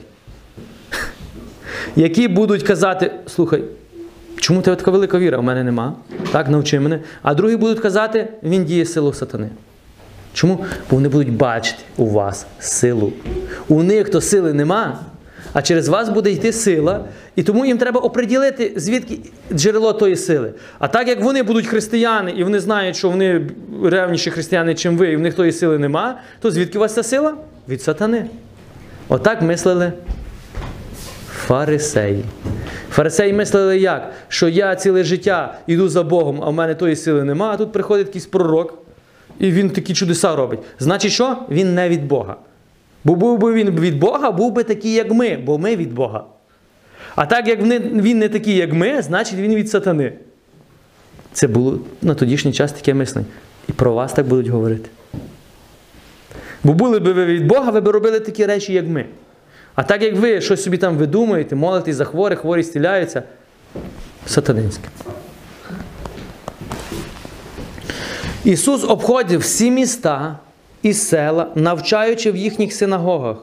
Які 1.95 2.27
будуть 2.27 2.63
казати, 2.63 3.11
слухай, 3.27 3.63
чому 4.37 4.61
тебе 4.61 4.75
така 4.75 4.91
велика 4.91 5.19
віра? 5.19 5.37
У 5.37 5.41
мене 5.41 5.63
нема. 5.63 5.93
Так, 6.31 6.49
навчи 6.49 6.79
мене. 6.79 6.99
А 7.21 7.33
другі 7.33 7.55
будуть 7.55 7.79
казати, 7.79 8.27
він 8.43 8.65
діє 8.65 8.85
силу 8.85 9.13
сатани. 9.13 9.49
Чому? 10.33 10.55
Бо 10.89 10.95
вони 10.95 11.09
будуть 11.09 11.31
бачити 11.31 11.79
у 11.97 12.05
вас 12.05 12.45
силу. 12.59 13.13
У 13.67 13.83
них 13.83 14.09
то 14.09 14.21
сили 14.21 14.53
нема, 14.53 14.99
а 15.53 15.61
через 15.61 15.87
вас 15.87 16.09
буде 16.09 16.31
йти 16.31 16.53
сила, 16.53 17.05
і 17.35 17.43
тому 17.43 17.65
їм 17.65 17.77
треба 17.77 17.99
оприділити, 17.99 18.73
звідки 18.75 19.19
джерело 19.53 19.93
тої 19.93 20.15
сили. 20.15 20.53
А 20.79 20.87
так 20.87 21.07
як 21.07 21.23
вони 21.23 21.43
будуть 21.43 21.67
християни, 21.67 22.31
і 22.31 22.43
вони 22.43 22.59
знають, 22.59 22.95
що 22.95 23.09
вони 23.09 23.41
ревніші 23.83 24.31
християни, 24.31 24.75
чим 24.75 24.97
ви, 24.97 25.11
і 25.11 25.15
в 25.15 25.19
них 25.19 25.33
тої 25.33 25.51
сили 25.51 25.77
нема, 25.77 26.19
то 26.41 26.51
звідки 26.51 26.77
у 26.77 26.81
вас 26.81 26.93
ця 26.93 27.03
сила? 27.03 27.33
Від 27.69 27.81
сатани. 27.81 28.25
Отак 29.07 29.41
мислили 29.41 29.91
фарисеї. 31.47 32.23
Фарисеї 32.89 33.33
мислили 33.33 33.77
як? 33.79 34.13
Що 34.27 34.49
я 34.49 34.75
ціле 34.75 35.03
життя 35.03 35.57
йду 35.67 35.89
за 35.89 36.03
Богом, 36.03 36.41
а 36.43 36.49
в 36.49 36.53
мене 36.53 36.75
тої 36.75 36.95
сили 36.95 37.23
нема, 37.23 37.49
а 37.53 37.57
тут 37.57 37.71
приходить 37.71 38.07
якийсь 38.07 38.25
пророк, 38.25 38.77
і 39.39 39.51
він 39.51 39.69
такі 39.69 39.93
чудеса 39.93 40.35
робить. 40.35 40.59
Значить, 40.79 41.11
що? 41.11 41.37
Він 41.49 41.75
не 41.75 41.89
від 41.89 42.07
Бога. 42.07 42.35
Бо 43.03 43.15
був 43.15 43.39
би 43.39 43.53
він 43.53 43.69
від 43.71 43.99
Бога, 43.99 44.31
був 44.31 44.51
би 44.51 44.63
такий, 44.63 44.93
як 44.93 45.11
ми, 45.11 45.37
бо 45.37 45.57
ми 45.57 45.75
від 45.75 45.93
Бога. 45.93 46.23
А 47.15 47.25
так 47.25 47.47
як 47.47 47.61
він 47.61 48.19
не 48.19 48.29
такий, 48.29 48.55
як 48.55 48.73
ми, 48.73 49.01
значить 49.01 49.39
він 49.39 49.55
від 49.55 49.69
сатани. 49.69 50.13
Це 51.33 51.47
було 51.47 51.79
на 52.01 52.15
тодішній 52.15 52.53
час 52.53 52.71
таке 52.71 52.93
мислення. 52.93 53.27
І 53.69 53.71
про 53.71 53.93
вас 53.93 54.13
так 54.13 54.27
будуть 54.27 54.47
говорити. 54.47 54.89
Бо 56.63 56.73
були 56.73 56.99
б 56.99 57.13
ви 57.13 57.25
від 57.25 57.47
Бога, 57.47 57.71
ви 57.71 57.81
б 57.81 57.87
робили 57.87 58.19
такі 58.19 58.45
речі, 58.45 58.73
як 58.73 58.87
ми. 58.87 59.05
А 59.75 59.83
так 59.83 60.01
як 60.01 60.15
ви 60.15 60.41
щось 60.41 60.63
собі 60.63 60.77
там 60.77 60.97
видумуєте, 60.97 61.55
молитесь 61.55 61.95
за 61.95 62.05
хворих, 62.05 62.39
хворі 62.39 62.63
стіляються, 62.63 63.23
сатанинське. 64.25 64.89
Ісус 68.43 68.83
обходив 68.83 69.39
всі 69.39 69.71
міста 69.71 70.37
і 70.81 70.93
села, 70.93 71.51
навчаючи 71.55 72.31
в 72.31 72.35
їхніх 72.35 72.73
синагогах, 72.73 73.37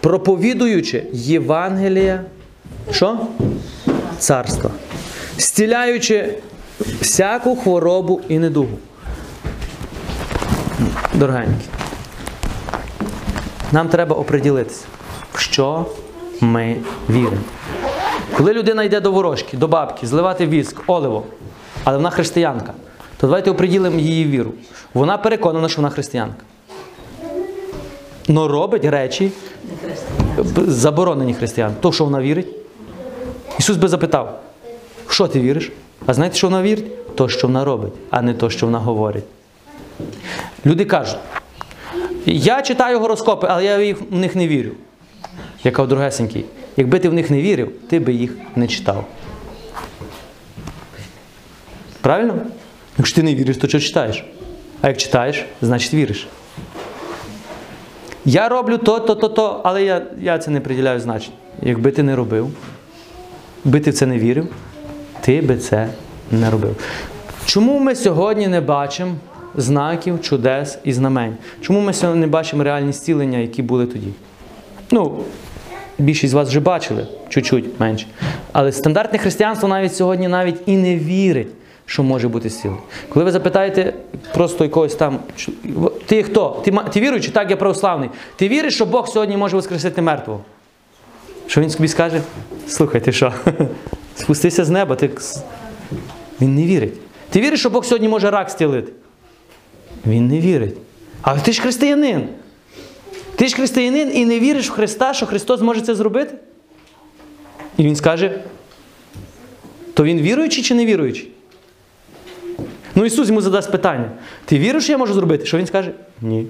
проповідуючи 0.00 1.06
Євангелія, 1.12 2.24
що? 2.90 3.18
Царства, 4.18 4.70
стіляючи 5.36 6.34
всяку 7.00 7.56
хворобу 7.56 8.20
і 8.28 8.38
недугу. 8.38 8.78
Дорогенькі, 11.14 11.66
нам 13.72 13.88
треба 13.88 14.16
оприділитися, 14.16 14.84
в 15.32 15.38
що 15.38 15.86
ми 16.40 16.76
віримо. 17.10 17.42
Коли 18.36 18.52
людина 18.52 18.82
йде 18.84 19.00
до 19.00 19.12
ворожки, 19.12 19.56
до 19.56 19.68
бабки, 19.68 20.06
зливати 20.06 20.46
віск, 20.46 20.82
оливо, 20.86 21.22
але 21.84 21.96
вона 21.96 22.10
християнка, 22.10 22.72
то 23.16 23.26
давайте 23.26 23.50
оприділимо 23.50 23.98
її 23.98 24.24
віру. 24.24 24.52
Вона 24.94 25.18
переконана, 25.18 25.68
що 25.68 25.76
вона 25.76 25.90
християнка. 25.90 26.44
Но 28.28 28.48
робить 28.48 28.84
речі, 28.84 29.32
заборонені 30.56 31.34
християн. 31.34 31.72
То, 31.80 31.92
що 31.92 32.04
вона 32.04 32.20
вірить. 32.20 32.48
Ісус 33.58 33.76
би 33.76 33.88
запитав, 33.88 34.40
що 35.08 35.28
ти 35.28 35.40
віриш? 35.40 35.72
А 36.06 36.14
знаєте, 36.14 36.36
що 36.36 36.46
вона 36.46 36.62
вірить? 36.62 37.16
То, 37.16 37.28
що 37.28 37.46
вона 37.46 37.64
робить, 37.64 37.92
а 38.10 38.22
не 38.22 38.34
то, 38.34 38.50
що 38.50 38.66
вона 38.66 38.78
говорить. 38.78 39.24
Люди 40.66 40.84
кажуть, 40.84 41.18
я 42.26 42.62
читаю 42.62 43.00
гороскопи, 43.00 43.46
але 43.50 43.64
я 43.64 43.94
в 43.94 44.14
них 44.14 44.36
не 44.36 44.48
вірю. 44.48 44.70
Я 45.64 45.70
кажу, 45.70 45.88
другесенький, 45.88 46.44
якби 46.76 46.98
ти 46.98 47.08
в 47.08 47.14
них 47.14 47.30
не 47.30 47.42
вірив, 47.42 47.72
ти 47.88 48.00
би 48.00 48.12
їх 48.12 48.32
не 48.56 48.68
читав. 48.68 49.04
Правильно? 52.00 52.34
Якщо 52.98 53.16
ти 53.16 53.22
не 53.22 53.34
віриш, 53.34 53.56
то 53.56 53.68
що 53.68 53.80
читаєш? 53.80 54.24
А 54.82 54.88
як 54.88 54.96
читаєш, 54.96 55.44
значить 55.62 55.94
віриш. 55.94 56.28
Я 58.24 58.48
роблю 58.48 58.78
то, 58.78 59.00
то, 59.00 59.14
то, 59.14 59.28
то, 59.28 59.60
але 59.64 59.84
я, 59.84 60.02
я 60.20 60.38
це 60.38 60.50
не 60.50 60.60
приділяю 60.60 61.00
значення. 61.00 61.36
Якби 61.62 61.90
ти 61.90 62.02
не 62.02 62.16
робив, 62.16 62.50
якби 63.64 63.80
ти 63.80 63.90
в 63.90 63.94
це 63.94 64.06
не 64.06 64.18
вірив, 64.18 64.48
ти 65.20 65.40
би 65.40 65.56
це 65.56 65.88
не 66.30 66.50
робив. 66.50 66.76
Чому 67.44 67.78
ми 67.78 67.94
сьогодні 67.94 68.48
не 68.48 68.60
бачимо 68.60 69.14
знаків, 69.56 70.20
чудес 70.22 70.78
і 70.84 70.92
знамень? 70.92 71.36
Чому 71.60 71.80
ми 71.80 71.92
сьогодні 71.92 72.20
не 72.20 72.26
бачимо 72.26 72.64
реальні 72.64 72.92
зцілення, 72.92 73.38
які 73.38 73.62
були 73.62 73.86
тоді? 73.86 74.08
Ну, 74.90 75.24
більшість 76.00 76.30
з 76.30 76.34
вас 76.34 76.48
вже 76.48 76.60
бачили, 76.60 77.06
чуть-чуть 77.28 77.80
менше. 77.80 78.06
Але 78.52 78.72
стандартне 78.72 79.18
християнство 79.18 79.68
навіть 79.68 79.94
сьогодні 79.94 80.28
навіть 80.28 80.56
і 80.66 80.76
не 80.76 80.96
вірить, 80.96 81.48
що 81.86 82.02
може 82.02 82.28
бути 82.28 82.48
зцілення. 82.48 82.80
Коли 83.08 83.24
ви 83.24 83.32
запитаєте 83.32 83.94
просто 84.34 84.64
якогось 84.64 84.94
там, 84.94 85.18
ти 86.06 86.22
хто? 86.22 86.62
Ти, 86.64 86.72
ти 86.92 87.00
віруючий? 87.00 87.30
Так, 87.30 87.50
я 87.50 87.56
православний. 87.56 88.10
Ти 88.36 88.48
віриш, 88.48 88.74
що 88.74 88.86
Бог 88.86 89.08
сьогодні 89.08 89.36
може 89.36 89.56
воскресити 89.56 90.02
мертвого? 90.02 90.40
Що 91.46 91.60
він 91.60 91.70
собі 91.70 91.88
скаже? 91.88 92.22
Слухай, 92.68 93.00
ти 93.00 93.12
що? 93.12 93.32
Спустися 94.16 94.64
з 94.64 94.70
неба, 94.70 94.96
ти. 94.96 95.10
Він 96.40 96.54
не 96.54 96.66
вірить. 96.66 96.94
Ти 97.30 97.40
віриш, 97.40 97.60
що 97.60 97.70
Бог 97.70 97.84
сьогодні 97.84 98.08
може 98.08 98.30
рак 98.30 98.50
зцілити? 98.50 98.92
Він 100.06 100.28
не 100.28 100.40
вірить. 100.40 100.76
А 101.22 101.38
ти 101.38 101.52
ж 101.52 101.62
християнин. 101.62 102.28
Ти 103.40 103.48
ж 103.48 103.56
християнин 103.56 104.10
і 104.14 104.26
не 104.26 104.40
віриш 104.40 104.70
в 104.70 104.72
Христа, 104.72 105.14
що 105.14 105.26
Христос 105.26 105.60
може 105.60 105.80
це 105.80 105.94
зробити? 105.94 106.34
І 107.76 107.84
він 107.84 107.96
скаже: 107.96 108.40
то 109.94 110.04
він 110.04 110.20
віруючий 110.20 110.64
чи 110.64 110.74
не 110.74 110.86
віруючий? 110.86 111.30
Ну 112.94 113.04
Ісус 113.04 113.28
йому 113.28 113.40
задасть 113.40 113.72
питання: 113.72 114.10
Ти 114.44 114.58
віриш, 114.58 114.82
що 114.82 114.92
я 114.92 114.98
можу 114.98 115.14
зробити? 115.14 115.46
Що 115.46 115.58
він 115.58 115.66
скаже? 115.66 115.92
Ні. 116.22 116.46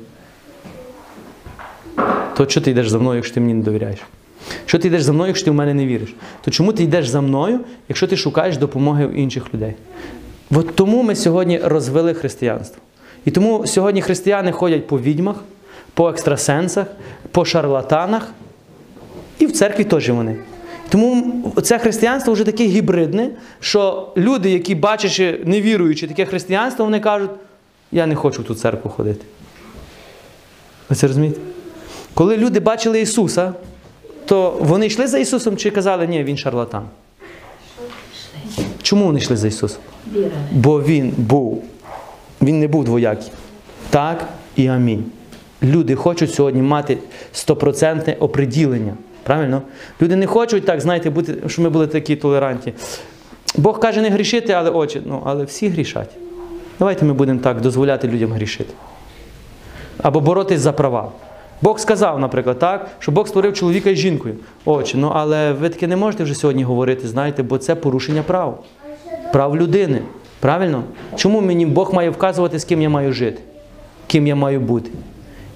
то 2.36 2.46
чого 2.46 2.64
ти 2.64 2.70
йдеш 2.70 2.88
за 2.88 2.98
мною, 2.98 3.16
якщо 3.16 3.34
ти 3.34 3.40
мені 3.40 3.54
не 3.54 3.62
довіряєш? 3.62 3.98
Що 4.66 4.78
ти 4.78 4.88
йдеш 4.88 5.02
за 5.02 5.12
мною, 5.12 5.28
якщо 5.28 5.44
ти 5.44 5.50
в 5.50 5.54
мене 5.54 5.74
не 5.74 5.86
віриш? 5.86 6.14
То 6.44 6.50
чому 6.50 6.72
ти 6.72 6.82
йдеш 6.82 7.08
за 7.08 7.20
мною, 7.20 7.60
якщо 7.88 8.06
ти 8.06 8.16
шукаєш 8.16 8.56
допомоги 8.56 9.06
у 9.06 9.12
інших 9.12 9.54
людей? 9.54 9.74
От 10.50 10.74
тому 10.74 11.02
ми 11.02 11.16
сьогодні 11.16 11.58
розвели 11.58 12.14
християнство. 12.14 12.82
І 13.24 13.30
тому 13.30 13.66
сьогодні 13.66 14.02
християни 14.02 14.52
ходять 14.52 14.86
по 14.86 15.00
відьмах, 15.00 15.36
по 16.00 16.08
екстрасенсах, 16.08 16.86
по 17.30 17.44
шарлатанах, 17.44 18.28
і 19.38 19.46
в 19.46 19.52
церкві 19.52 19.84
теж 19.84 20.10
вони. 20.10 20.36
Тому 20.88 21.52
це 21.62 21.78
християнство 21.78 22.32
вже 22.32 22.44
таке 22.44 22.64
гібридне, 22.64 23.30
що 23.60 24.12
люди, 24.16 24.50
які 24.50 24.74
бачачи, 24.74 25.40
не 25.44 25.60
віруючи 25.60 26.08
таке 26.08 26.24
християнство, 26.24 26.84
вони 26.84 27.00
кажуть, 27.00 27.30
я 27.92 28.06
не 28.06 28.14
хочу 28.14 28.42
в 28.42 28.44
ту 28.44 28.54
церкву 28.54 28.90
ходити. 28.90 29.24
Ви 30.88 30.96
це 30.96 31.06
розумієте? 31.06 31.40
Коли 32.14 32.36
люди 32.36 32.60
бачили 32.60 33.00
Ісуса, 33.00 33.52
то 34.26 34.58
вони 34.60 34.86
йшли 34.86 35.06
за 35.06 35.18
Ісусом 35.18 35.56
чи 35.56 35.70
казали, 35.70 36.06
ні, 36.06 36.24
Він 36.24 36.36
шарлатан. 36.36 36.84
Чому 38.82 39.04
вони 39.04 39.18
йшли 39.18 39.36
за 39.36 39.48
Ісусом? 39.48 39.82
Бо 40.52 40.82
Він 40.82 41.14
був. 41.16 41.64
Він 42.42 42.60
не 42.60 42.68
був 42.68 42.84
двоякий. 42.84 43.32
Так 43.90 44.28
і 44.56 44.66
амінь. 44.66 45.04
Люди 45.62 45.94
хочуть 45.94 46.34
сьогодні 46.34 46.62
мати 46.62 46.98
стопроцентне 47.32 48.16
оприділення. 48.20 48.94
Правильно? 49.22 49.62
Люди 50.02 50.16
не 50.16 50.26
хочуть 50.26 50.64
так, 50.64 50.80
знаєте, 50.80 51.10
бути, 51.10 51.34
щоб 51.46 51.64
ми 51.64 51.70
були 51.70 51.86
такі 51.86 52.16
толерантні. 52.16 52.72
Бог 53.56 53.80
каже 53.80 54.00
не 54.00 54.10
грішити, 54.10 54.52
але 54.52 54.70
очі. 54.70 55.02
Ну, 55.06 55.22
але 55.24 55.44
всі 55.44 55.68
грішать. 55.68 56.10
Давайте 56.78 57.04
ми 57.04 57.12
будемо 57.12 57.40
так 57.40 57.60
дозволяти 57.60 58.08
людям 58.08 58.32
грішити. 58.32 58.74
Або 60.02 60.20
боротись 60.20 60.60
за 60.60 60.72
права. 60.72 61.12
Бог 61.62 61.78
сказав, 61.78 62.18
наприклад, 62.18 62.58
так, 62.58 62.88
що 62.98 63.12
Бог 63.12 63.28
створив 63.28 63.54
чоловіка 63.54 63.90
і 63.90 63.96
жінкою. 63.96 64.34
Очі, 64.64 64.96
ну 64.96 65.12
але 65.14 65.52
ви 65.52 65.68
таке 65.68 65.86
не 65.86 65.96
можете 65.96 66.24
вже 66.24 66.34
сьогодні 66.34 66.64
говорити, 66.64 67.08
знаєте, 67.08 67.42
бо 67.42 67.58
це 67.58 67.74
порушення 67.74 68.22
прав. 68.22 68.64
Прав 69.32 69.56
людини. 69.56 70.02
Правильно? 70.40 70.82
Чому 71.16 71.40
мені 71.40 71.66
Бог 71.66 71.94
має 71.94 72.10
вказувати, 72.10 72.58
з 72.58 72.64
ким 72.64 72.82
я 72.82 72.88
маю 72.88 73.12
жити? 73.12 73.42
Ким 74.06 74.26
я 74.26 74.34
маю 74.34 74.60
бути? 74.60 74.90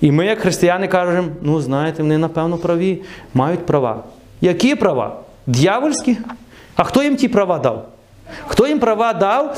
І 0.05 0.13
ми, 0.13 0.27
як 0.27 0.39
християни, 0.39 0.89
кажемо, 0.89 1.29
ну 1.43 1.61
знаєте, 1.61 2.03
вони 2.03 2.19
напевно 2.19 2.59
праві, 2.59 3.03
мають 3.35 3.67
права. 3.67 4.03
Які 4.41 4.75
права? 4.75 5.17
Д'явольські? 5.47 6.19
А 6.77 6.85
хто 6.85 7.03
їм 7.03 7.17
ті 7.17 7.29
права 7.29 7.59
дав? 7.59 7.89
Хто 8.47 8.67
їм 8.67 8.79
права 8.79 9.13
дав 9.13 9.57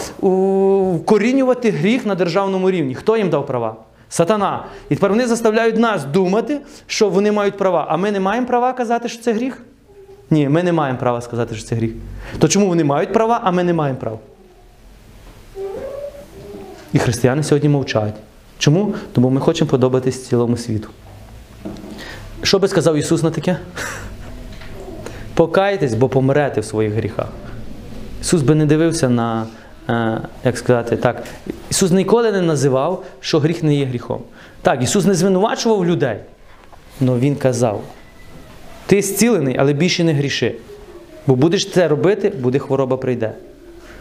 вкорінювати 0.96 1.70
гріх 1.70 2.06
на 2.06 2.14
державному 2.14 2.70
рівні? 2.70 2.94
Хто 2.94 3.16
їм 3.16 3.30
дав 3.30 3.46
права? 3.46 3.76
Сатана. 4.08 4.64
І 4.88 4.94
тепер 4.94 5.10
вони 5.10 5.26
заставляють 5.26 5.78
нас 5.78 6.04
думати, 6.04 6.60
що 6.86 7.08
вони 7.08 7.32
мають 7.32 7.56
права. 7.56 7.86
А 7.88 7.96
ми 7.96 8.12
не 8.12 8.20
маємо 8.20 8.46
права 8.46 8.72
казати, 8.72 9.08
що 9.08 9.22
це 9.22 9.32
гріх? 9.32 9.62
Ні, 10.30 10.48
ми 10.48 10.62
не 10.62 10.72
маємо 10.72 10.98
права 10.98 11.20
сказати, 11.20 11.54
що 11.54 11.64
це 11.64 11.74
гріх. 11.74 11.92
То 12.38 12.48
чому 12.48 12.66
вони 12.66 12.84
мають 12.84 13.12
права, 13.12 13.40
а 13.44 13.50
ми 13.50 13.64
не 13.64 13.72
маємо 13.72 13.98
права? 13.98 14.18
І 16.92 16.98
християни 16.98 17.42
сьогодні 17.42 17.68
мовчать. 17.68 18.14
Чому? 18.58 18.94
Тому 19.12 19.30
ми 19.30 19.40
хочемо 19.40 19.70
подобатись 19.70 20.28
цілому 20.28 20.56
світу. 20.56 20.88
Що 22.42 22.58
би 22.58 22.68
сказав 22.68 22.96
Ісус 22.96 23.22
на 23.22 23.30
таке? 23.30 23.58
Покайтесь, 25.34 25.94
бо 25.94 26.08
помрете 26.08 26.60
в 26.60 26.64
своїх 26.64 26.92
гріхах. 26.92 27.28
Ісус 28.20 28.42
би 28.42 28.54
не 28.54 28.66
дивився 28.66 29.08
на, 29.08 29.46
е, 29.88 30.20
як 30.44 30.58
сказати, 30.58 30.96
так. 30.96 31.22
Ісус 31.70 31.90
ніколи 31.90 32.32
не 32.32 32.40
називав, 32.42 33.04
що 33.20 33.38
гріх 33.38 33.62
не 33.62 33.74
є 33.74 33.84
гріхом. 33.84 34.20
Так, 34.62 34.82
Ісус 34.82 35.04
не 35.04 35.14
звинувачував 35.14 35.86
людей, 35.86 36.16
але 37.00 37.18
Він 37.18 37.36
казав: 37.36 37.82
ти 38.86 39.02
зцілений, 39.02 39.56
але 39.58 39.72
більше 39.72 40.04
не 40.04 40.12
гріши. 40.12 40.54
Бо 41.26 41.36
будеш 41.36 41.70
це 41.70 41.88
робити, 41.88 42.28
буде 42.28 42.58
хвороба 42.58 42.96
прийде. 42.96 43.32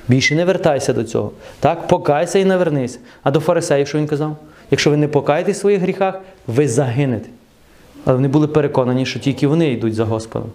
Більше 0.07 0.35
не 0.35 0.45
вертайся 0.45 0.93
до 0.93 1.03
цього. 1.03 1.31
Так, 1.59 1.87
покайся 1.87 2.39
і 2.39 2.45
навернися. 2.45 2.99
А 3.23 3.31
до 3.31 3.39
фарисеїв, 3.39 3.87
що 3.87 3.97
він 3.97 4.07
казав? 4.07 4.37
Якщо 4.71 4.89
ви 4.89 4.97
не 4.97 5.07
покаєтесь 5.07 5.57
в 5.57 5.59
своїх 5.59 5.81
гріхах, 5.81 6.21
ви 6.47 6.67
загинете. 6.67 7.29
Але 8.05 8.15
вони 8.15 8.27
були 8.27 8.47
переконані, 8.47 9.05
що 9.05 9.19
тільки 9.19 9.47
вони 9.47 9.71
йдуть 9.71 9.95
за 9.95 10.05
Господом. 10.05 10.49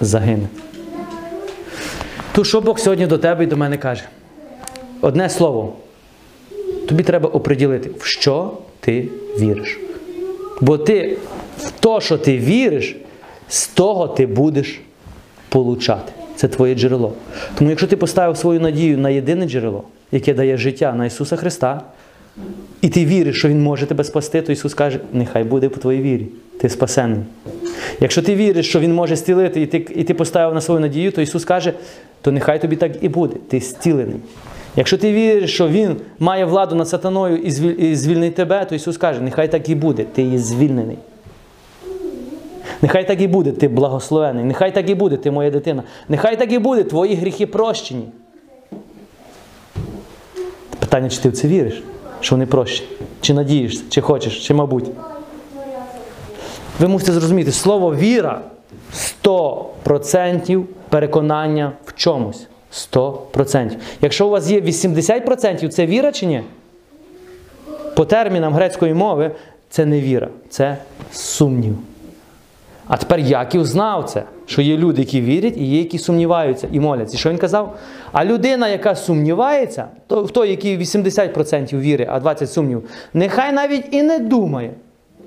Загине. 0.00 0.48
То 2.32 2.44
що 2.44 2.60
Бог 2.60 2.78
сьогодні 2.78 3.06
до 3.06 3.18
тебе 3.18 3.44
і 3.44 3.46
до 3.46 3.56
мене 3.56 3.76
каже? 3.76 4.04
Одне 5.00 5.30
слово. 5.30 5.72
Тобі 6.88 7.02
треба 7.02 7.28
оприділити, 7.28 7.90
в 7.98 8.04
що 8.04 8.52
ти 8.80 9.08
віриш. 9.38 9.78
Бо 10.60 10.78
ти 10.78 11.16
в 11.58 11.70
то, 11.70 12.00
що 12.00 12.18
ти 12.18 12.38
віриш, 12.38 12.96
з 13.48 13.66
того 13.66 14.08
ти 14.08 14.26
будеш 14.26 14.80
получати. 15.48 16.12
Це 16.38 16.48
твоє 16.48 16.74
джерело. 16.74 17.12
Тому 17.54 17.70
якщо 17.70 17.86
ти 17.86 17.96
поставив 17.96 18.36
свою 18.36 18.60
надію 18.60 18.98
на 18.98 19.10
єдине 19.10 19.48
джерело, 19.48 19.82
яке 20.12 20.34
дає 20.34 20.56
життя 20.56 20.92
на 20.92 21.06
Ісуса 21.06 21.36
Христа, 21.36 21.82
і 22.80 22.88
ти 22.88 23.04
віриш, 23.04 23.36
що 23.36 23.48
Він 23.48 23.62
може 23.62 23.86
тебе 23.86 24.04
спасти, 24.04 24.42
то 24.42 24.52
Ісус 24.52 24.74
каже, 24.74 25.00
нехай 25.12 25.44
буде 25.44 25.68
по 25.68 25.80
твоїй 25.80 26.02
вірі. 26.02 26.26
Ти 26.60 26.68
спасений. 26.68 27.18
Якщо 28.00 28.22
ти 28.22 28.34
віриш, 28.34 28.68
що 28.68 28.80
Він 28.80 28.94
може 28.94 29.16
стілити, 29.16 29.62
і 29.62 29.66
ти, 29.66 29.86
і 29.96 30.04
ти 30.04 30.14
поставив 30.14 30.54
на 30.54 30.60
свою 30.60 30.80
надію, 30.80 31.12
то 31.12 31.20
Ісус 31.20 31.44
каже, 31.44 31.72
то 32.22 32.32
нехай 32.32 32.60
тобі 32.60 32.76
так 32.76 32.92
і 33.00 33.08
буде. 33.08 33.36
Ти 33.48 33.60
стілений. 33.60 34.16
Якщо 34.76 34.98
ти 34.98 35.12
віриш, 35.12 35.54
що 35.54 35.68
Він 35.68 35.96
має 36.18 36.44
владу 36.44 36.74
над 36.74 36.88
сатаною 36.88 37.36
і 37.78 37.94
звільнить 37.94 38.34
тебе, 38.34 38.64
то 38.64 38.74
Ісус 38.74 38.96
каже, 38.96 39.20
нехай 39.20 39.50
так 39.50 39.68
і 39.68 39.74
буде, 39.74 40.04
ти 40.14 40.22
є 40.22 40.38
звільнений. 40.38 40.98
Нехай 42.82 43.06
так 43.06 43.20
і 43.20 43.26
буде, 43.26 43.52
ти 43.52 43.68
благословений. 43.68 44.44
Нехай 44.44 44.74
так 44.74 44.90
і 44.90 44.94
буде, 44.94 45.16
ти 45.16 45.30
моя 45.30 45.50
дитина. 45.50 45.82
Нехай 46.08 46.38
так 46.38 46.52
і 46.52 46.58
буде, 46.58 46.84
твої 46.84 47.14
гріхи 47.14 47.46
прощені. 47.46 48.08
Питання, 50.78 51.08
чи 51.08 51.20
ти 51.20 51.28
в 51.28 51.32
це 51.32 51.48
віриш, 51.48 51.82
що 52.20 52.34
вони 52.34 52.46
прощені? 52.46 52.88
Чи 53.20 53.34
надієшся, 53.34 53.84
чи 53.88 54.00
хочеш, 54.00 54.46
чи 54.46 54.54
мабуть. 54.54 54.90
Ви 56.78 56.88
мусите 56.88 57.12
зрозуміти, 57.12 57.52
слово 57.52 57.94
віра 57.94 58.40
100% 59.24 60.64
переконання 60.88 61.72
в 61.84 61.94
чомусь. 61.94 62.46
100%. 62.72 63.70
Якщо 64.00 64.26
у 64.26 64.30
вас 64.30 64.50
є 64.50 64.60
80%, 64.60 65.68
це 65.68 65.86
віра 65.86 66.12
чи 66.12 66.26
ні? 66.26 66.42
По 67.96 68.04
термінам 68.04 68.54
грецької 68.54 68.94
мови 68.94 69.30
це 69.70 69.86
не 69.86 70.00
віра, 70.00 70.28
це 70.50 70.76
сумнів. 71.12 71.74
А 72.88 72.96
тепер 72.96 73.20
Яків 73.20 73.66
знав 73.66 74.04
це, 74.04 74.22
що 74.46 74.62
є 74.62 74.76
люди, 74.76 75.02
які 75.02 75.20
вірять, 75.20 75.56
і 75.56 75.64
є, 75.64 75.78
які 75.78 75.98
сумніваються 75.98 76.68
і 76.72 76.80
моляться. 76.80 77.16
І 77.16 77.20
що 77.20 77.30
він 77.30 77.38
казав? 77.38 77.76
А 78.12 78.24
людина, 78.24 78.68
яка 78.68 78.94
сумнівається, 78.94 79.86
то 80.06 80.22
в 80.22 80.30
той, 80.30 80.50
який 80.50 80.78
80% 80.78 81.80
віри, 81.80 82.06
а 82.10 82.18
20% 82.18 82.46
сумнів, 82.46 82.82
нехай 83.14 83.52
навіть 83.52 83.84
і 83.90 84.02
не 84.02 84.18
думає, 84.18 84.70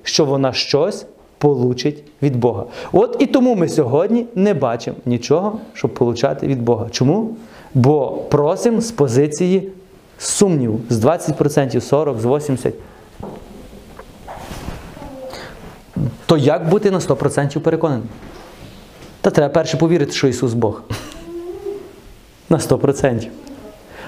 що 0.04 0.26
вона 0.26 0.54
щось 0.54 1.06
получить 1.38 2.04
від 2.21 2.36
Бога. 2.36 2.65
От 2.91 3.17
і 3.19 3.26
тому 3.26 3.56
ми 3.56 3.69
сьогодні 3.69 4.26
не 4.36 4.54
бачимо 4.54 4.97
нічого, 5.06 5.60
щоб 5.74 5.93
получати 5.93 6.47
від 6.47 6.62
Бога. 6.62 6.88
Чому? 6.91 7.30
Бо 7.74 8.10
просимо 8.30 8.82
з 8.82 8.91
позиції 8.91 9.69
сумніву 10.17 10.80
з 10.89 11.06
20%, 11.06 11.36
40%, 11.36 12.19
з 12.19 12.26
80%. 12.26 12.71
То 16.26 16.38
як 16.38 16.70
бути 16.70 16.92
на 16.92 17.00
100% 17.00 17.60
переконаним? 17.60 18.08
Та 19.22 19.30
треба 19.30 19.54
перше 19.54 19.78
повірити, 19.78 20.12
що 20.12 20.28
Ісус 20.28 20.54
Бог. 20.54 20.82
На 22.50 22.58
100%. 22.58 23.28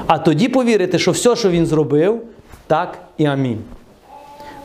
А 0.08 0.17
тоді 0.17 0.49
повірити, 0.49 0.99
що 0.99 1.12
все, 1.12 1.36
що 1.36 1.49
Він 1.49 1.65
зробив, 1.65 2.21
так 2.67 2.97
і 3.17 3.25
амінь. 3.25 3.60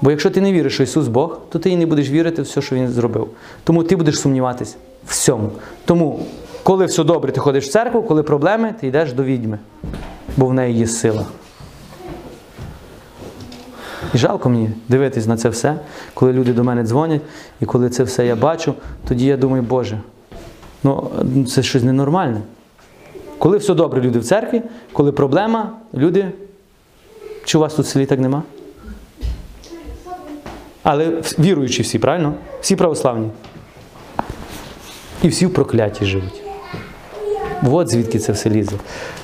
Бо 0.01 0.11
якщо 0.11 0.31
ти 0.31 0.41
не 0.41 0.53
віриш, 0.53 0.75
що 0.75 0.83
Ісус 0.83 1.09
Бог, 1.09 1.41
то 1.49 1.59
ти 1.59 1.71
і 1.71 1.77
не 1.77 1.87
будеш 1.87 2.11
вірити 2.11 2.43
в 2.43 2.45
все, 2.45 2.63
що 2.63 2.77
Він 2.77 2.89
зробив. 2.89 3.29
Тому 3.65 3.85
ти 3.85 3.97
будеш 3.97 4.21
сумніватись 4.21 4.77
в 5.07 5.11
всьому. 5.11 5.51
Тому, 5.85 6.27
коли 6.63 6.85
все 6.85 7.05
добре, 7.05 7.33
ти 7.33 7.41
ходиш 7.41 7.67
в 7.67 7.71
церкву, 7.71 8.03
коли 8.03 8.23
проблеми, 8.23 8.75
ти 8.81 8.87
йдеш 8.87 9.13
до 9.13 9.25
відьми, 9.25 9.59
бо 10.37 10.47
в 10.47 10.55
неї 10.55 10.79
є 10.79 10.87
сила. 10.87 11.27
І 14.15 14.19
жалко 14.19 14.49
мені 14.49 14.71
дивитись 14.89 15.27
на 15.27 15.37
це 15.37 15.49
все, 15.49 15.79
коли 16.15 16.33
люди 16.33 16.53
до 16.53 16.65
мене 16.65 16.85
дзвонять, 16.85 17.23
і 17.61 17.67
коли 17.67 17.91
це 17.91 18.03
все 18.03 18.27
я 18.27 18.37
бачу, 18.37 18.75
тоді 19.09 19.27
я 19.27 19.37
думаю, 19.37 19.63
Боже, 19.63 19.99
ну 20.85 21.11
це 21.49 21.63
щось 21.63 21.83
ненормальне. 21.83 22.41
Коли 23.39 23.57
все 23.57 23.75
добре, 23.75 24.01
люди 24.01 24.19
в 24.19 24.25
церкві, 24.25 24.63
коли 24.93 25.13
проблема, 25.13 25.73
люди. 25.95 26.33
Чи 27.45 27.59
у 27.59 27.61
вас 27.61 27.75
тут 27.75 27.87
в 27.87 27.89
селі 27.89 28.07
так 28.07 28.21
нема? 28.21 28.43
Але 30.83 31.23
віруючі 31.39 31.83
всі, 31.83 31.99
правильно? 31.99 32.35
Всі 32.61 32.77
православні. 32.77 33.31
І 35.23 35.29
всі 35.29 35.47
в 35.47 35.55
прокляті 35.55 36.05
живуть. 36.05 36.43
От 37.71 37.89
звідки 37.89 38.19
це 38.19 38.33
все 38.33 38.51
лізе. 38.51 38.77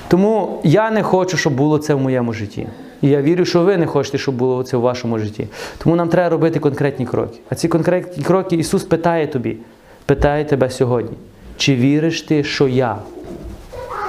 Тому 0.07 0.61
я 0.63 0.91
не 0.91 1.03
хочу, 1.03 1.37
щоб 1.37 1.53
було 1.53 1.77
це 1.77 1.93
в 1.93 1.99
моєму 1.99 2.33
житті. 2.33 2.67
І 3.05 3.09
я 3.09 3.21
вірю, 3.21 3.45
що 3.45 3.63
ви 3.63 3.77
не 3.77 3.85
хочете, 3.85 4.17
щоб 4.17 4.35
було 4.35 4.63
це 4.63 4.77
в 4.77 4.81
вашому 4.81 5.19
житті. 5.19 5.47
Тому 5.77 5.95
нам 5.95 6.09
треба 6.09 6.29
робити 6.29 6.59
конкретні 6.59 7.05
кроки. 7.05 7.39
А 7.49 7.55
ці 7.55 7.67
конкретні 7.67 8.23
кроки 8.23 8.55
Ісус 8.55 8.83
питає 8.83 9.27
тобі, 9.27 9.57
питає 10.05 10.45
тебе 10.45 10.69
сьогодні, 10.69 11.17
чи 11.57 11.75
віриш 11.75 12.21
ти, 12.21 12.43
що 12.43 12.67
я 12.67 12.97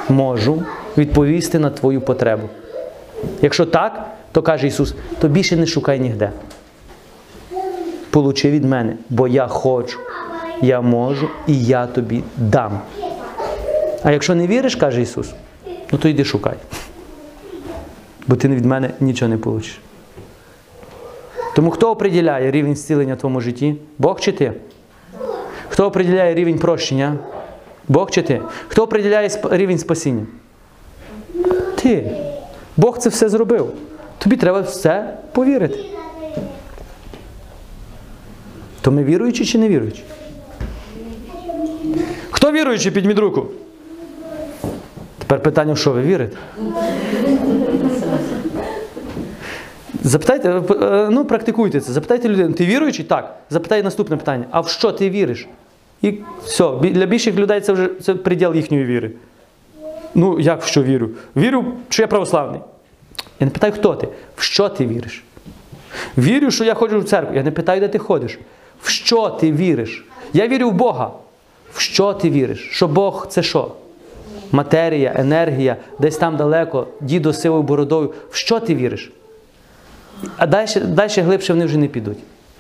можу 0.09 0.63
відповісти 0.99 1.59
на 1.59 1.71
твою 1.71 2.01
потребу? 2.01 2.49
Якщо 3.43 3.67
так, 3.67 4.07
то 4.33 4.43
каже 4.43 4.67
Ісус, 4.67 4.95
то 5.19 5.29
більше 5.29 5.57
не 5.57 5.67
шукай 5.67 6.01
ніде. 6.01 6.31
Получи 8.11 8.51
від 8.51 8.65
мене, 8.65 8.97
бо 9.11 9.29
я 9.29 9.47
хочу, 9.47 9.99
я 10.63 10.81
можу 10.81 11.29
і 11.47 11.65
я 11.65 11.87
тобі 11.87 12.23
дам. 12.37 12.81
А 14.03 14.13
якщо 14.13 14.35
не 14.35 14.47
віриш, 14.47 14.77
каже 14.77 15.03
Ісус, 15.03 15.35
ну 15.93 15.99
то 15.99 16.09
йди 16.09 16.25
шукай. 16.25 16.55
Бо 18.29 18.37
ти 18.37 18.49
від 18.49 18.65
мене 18.65 18.91
нічого 19.01 19.29
не 19.29 19.39
получиш. 19.39 19.81
Тому 21.57 21.71
хто 21.71 21.91
определяє 21.91 22.51
рівень 22.51 22.77
зцілення 22.77 23.15
в 23.15 23.19
твоєму 23.19 23.41
житті? 23.41 23.77
Бог 23.99 24.21
чи 24.21 24.33
ти? 24.33 24.53
Хто 25.69 25.87
определяє 25.87 26.35
рівень 26.35 26.59
прощення? 26.59 27.19
Бог 27.89 28.11
чи 28.11 28.23
ти? 28.23 28.41
Хто 28.69 28.83
определяє 28.83 29.31
рівень 29.51 29.79
спасіння? 29.79 30.27
Ти. 31.83 32.11
Бог 32.77 32.99
це 32.99 33.09
все 33.09 33.29
зробив. 33.29 33.73
Тобі 34.19 34.37
треба 34.37 34.61
все 34.61 35.17
повірити. 35.33 35.79
То 38.81 38.93
ми 38.93 39.05
віруючі 39.05 39.45
чи 39.45 39.59
не 39.59 39.69
віруючі? 39.69 40.03
Хто 42.31 42.53
віруючий, 42.53 42.93
підміть 42.93 43.19
руку? 43.19 43.47
Тепер 45.19 45.43
питання, 45.43 45.73
в 45.73 45.79
що 45.79 45.93
ви 45.93 46.03
вірите? 46.03 46.37
Запитайте, 50.07 50.49
е, 50.49 51.09
ну 51.11 51.25
практикуйте 51.25 51.81
це. 51.81 51.92
Запитайте 51.92 52.29
людину, 52.29 52.55
ти 52.55 52.66
віруючий? 52.66 53.05
Так. 53.05 53.37
Запитай 53.51 53.83
наступне 53.83 54.16
питання. 54.16 54.45
А 54.51 54.61
в 54.61 54.69
що 54.69 54.92
ти 54.92 55.11
віриш? 55.11 55.49
І 56.03 56.14
все, 56.45 56.71
для 56.83 57.07
більших 57.07 57.35
людей 57.35 57.61
це 57.61 57.73
вже 57.73 57.88
це 58.03 58.14
приділ 58.14 58.55
їхньої 58.55 58.85
віри. 58.85 59.11
Ну, 60.14 60.40
як 60.40 60.62
в 60.62 60.66
що 60.66 60.83
вірю? 60.83 61.11
Вірю, 61.37 61.64
що 61.88 62.03
я 62.03 62.07
православний. 62.07 62.61
Я 63.40 63.45
не 63.45 63.51
питаю, 63.51 63.73
хто 63.73 63.95
ти, 63.95 64.09
в 64.37 64.42
що 64.42 64.69
ти 64.69 64.87
віриш? 64.87 65.25
Вірю, 66.19 66.51
що 66.51 66.64
я 66.64 66.75
ходжу 66.75 67.01
в 67.01 67.05
церкву. 67.05 67.37
Я 67.37 67.42
не 67.42 67.51
питаю, 67.51 67.81
де 67.81 67.88
ти 67.88 67.99
ходиш. 67.99 68.38
В 68.83 68.88
що 68.88 69.29
ти 69.29 69.53
віриш? 69.53 70.05
Я 70.33 70.49
вірю 70.49 70.71
в 70.71 70.73
Бога. 70.73 71.11
В 71.73 71.81
що 71.81 72.12
ти 72.12 72.31
віриш? 72.31 72.69
Що 72.73 72.88
Бог 72.88 73.27
це 73.31 73.42
що? 73.42 73.73
Матерія, 74.53 75.12
енергія, 75.16 75.77
десь 75.99 76.16
там 76.16 76.37
далеко, 76.37 76.87
дідо 77.01 77.33
з 77.33 77.40
сивою 77.40 77.62
бородою. 77.62 78.12
В 78.31 78.37
що 78.37 78.61
ти 78.61 78.75
віриш? 78.75 79.12
А 80.37 80.47
далі, 80.47 80.69
далі 80.85 81.21
глибше 81.21 81.53
вони 81.53 81.65
вже 81.65 81.79
не 81.79 81.89
підуть. 81.89 82.19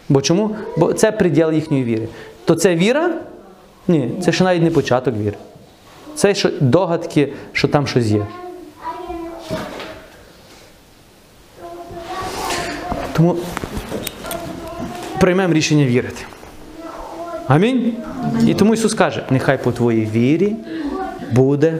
Бо 0.08 0.22
чому? 0.22 0.56
Бо 0.76 0.92
це 0.92 1.12
приділ 1.12 1.52
їхньої 1.52 1.84
віри. 1.84 2.08
То 2.44 2.54
це 2.54 2.74
віра? 2.74 3.10
Ні, 3.88 4.10
це 4.22 4.32
ще 4.32 4.44
навіть 4.44 4.62
не 4.62 4.70
початок 4.70 5.14
віри. 5.16 5.36
Це 6.14 6.34
що 6.34 6.50
догадки, 6.60 7.32
що 7.52 7.68
там 7.68 7.86
щось 7.86 8.06
є. 8.06 8.26
Тому 13.12 13.36
приймемо 15.20 15.54
рішення 15.54 15.84
вірити. 15.84 16.22
Амінь. 17.48 17.92
І 18.46 18.54
тому 18.54 18.74
Ісус 18.74 18.94
каже: 18.94 19.24
нехай 19.30 19.64
по 19.64 19.72
твоїй 19.72 20.06
вірі 20.06 20.56
буде 21.32 21.78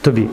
тобі. 0.00 0.28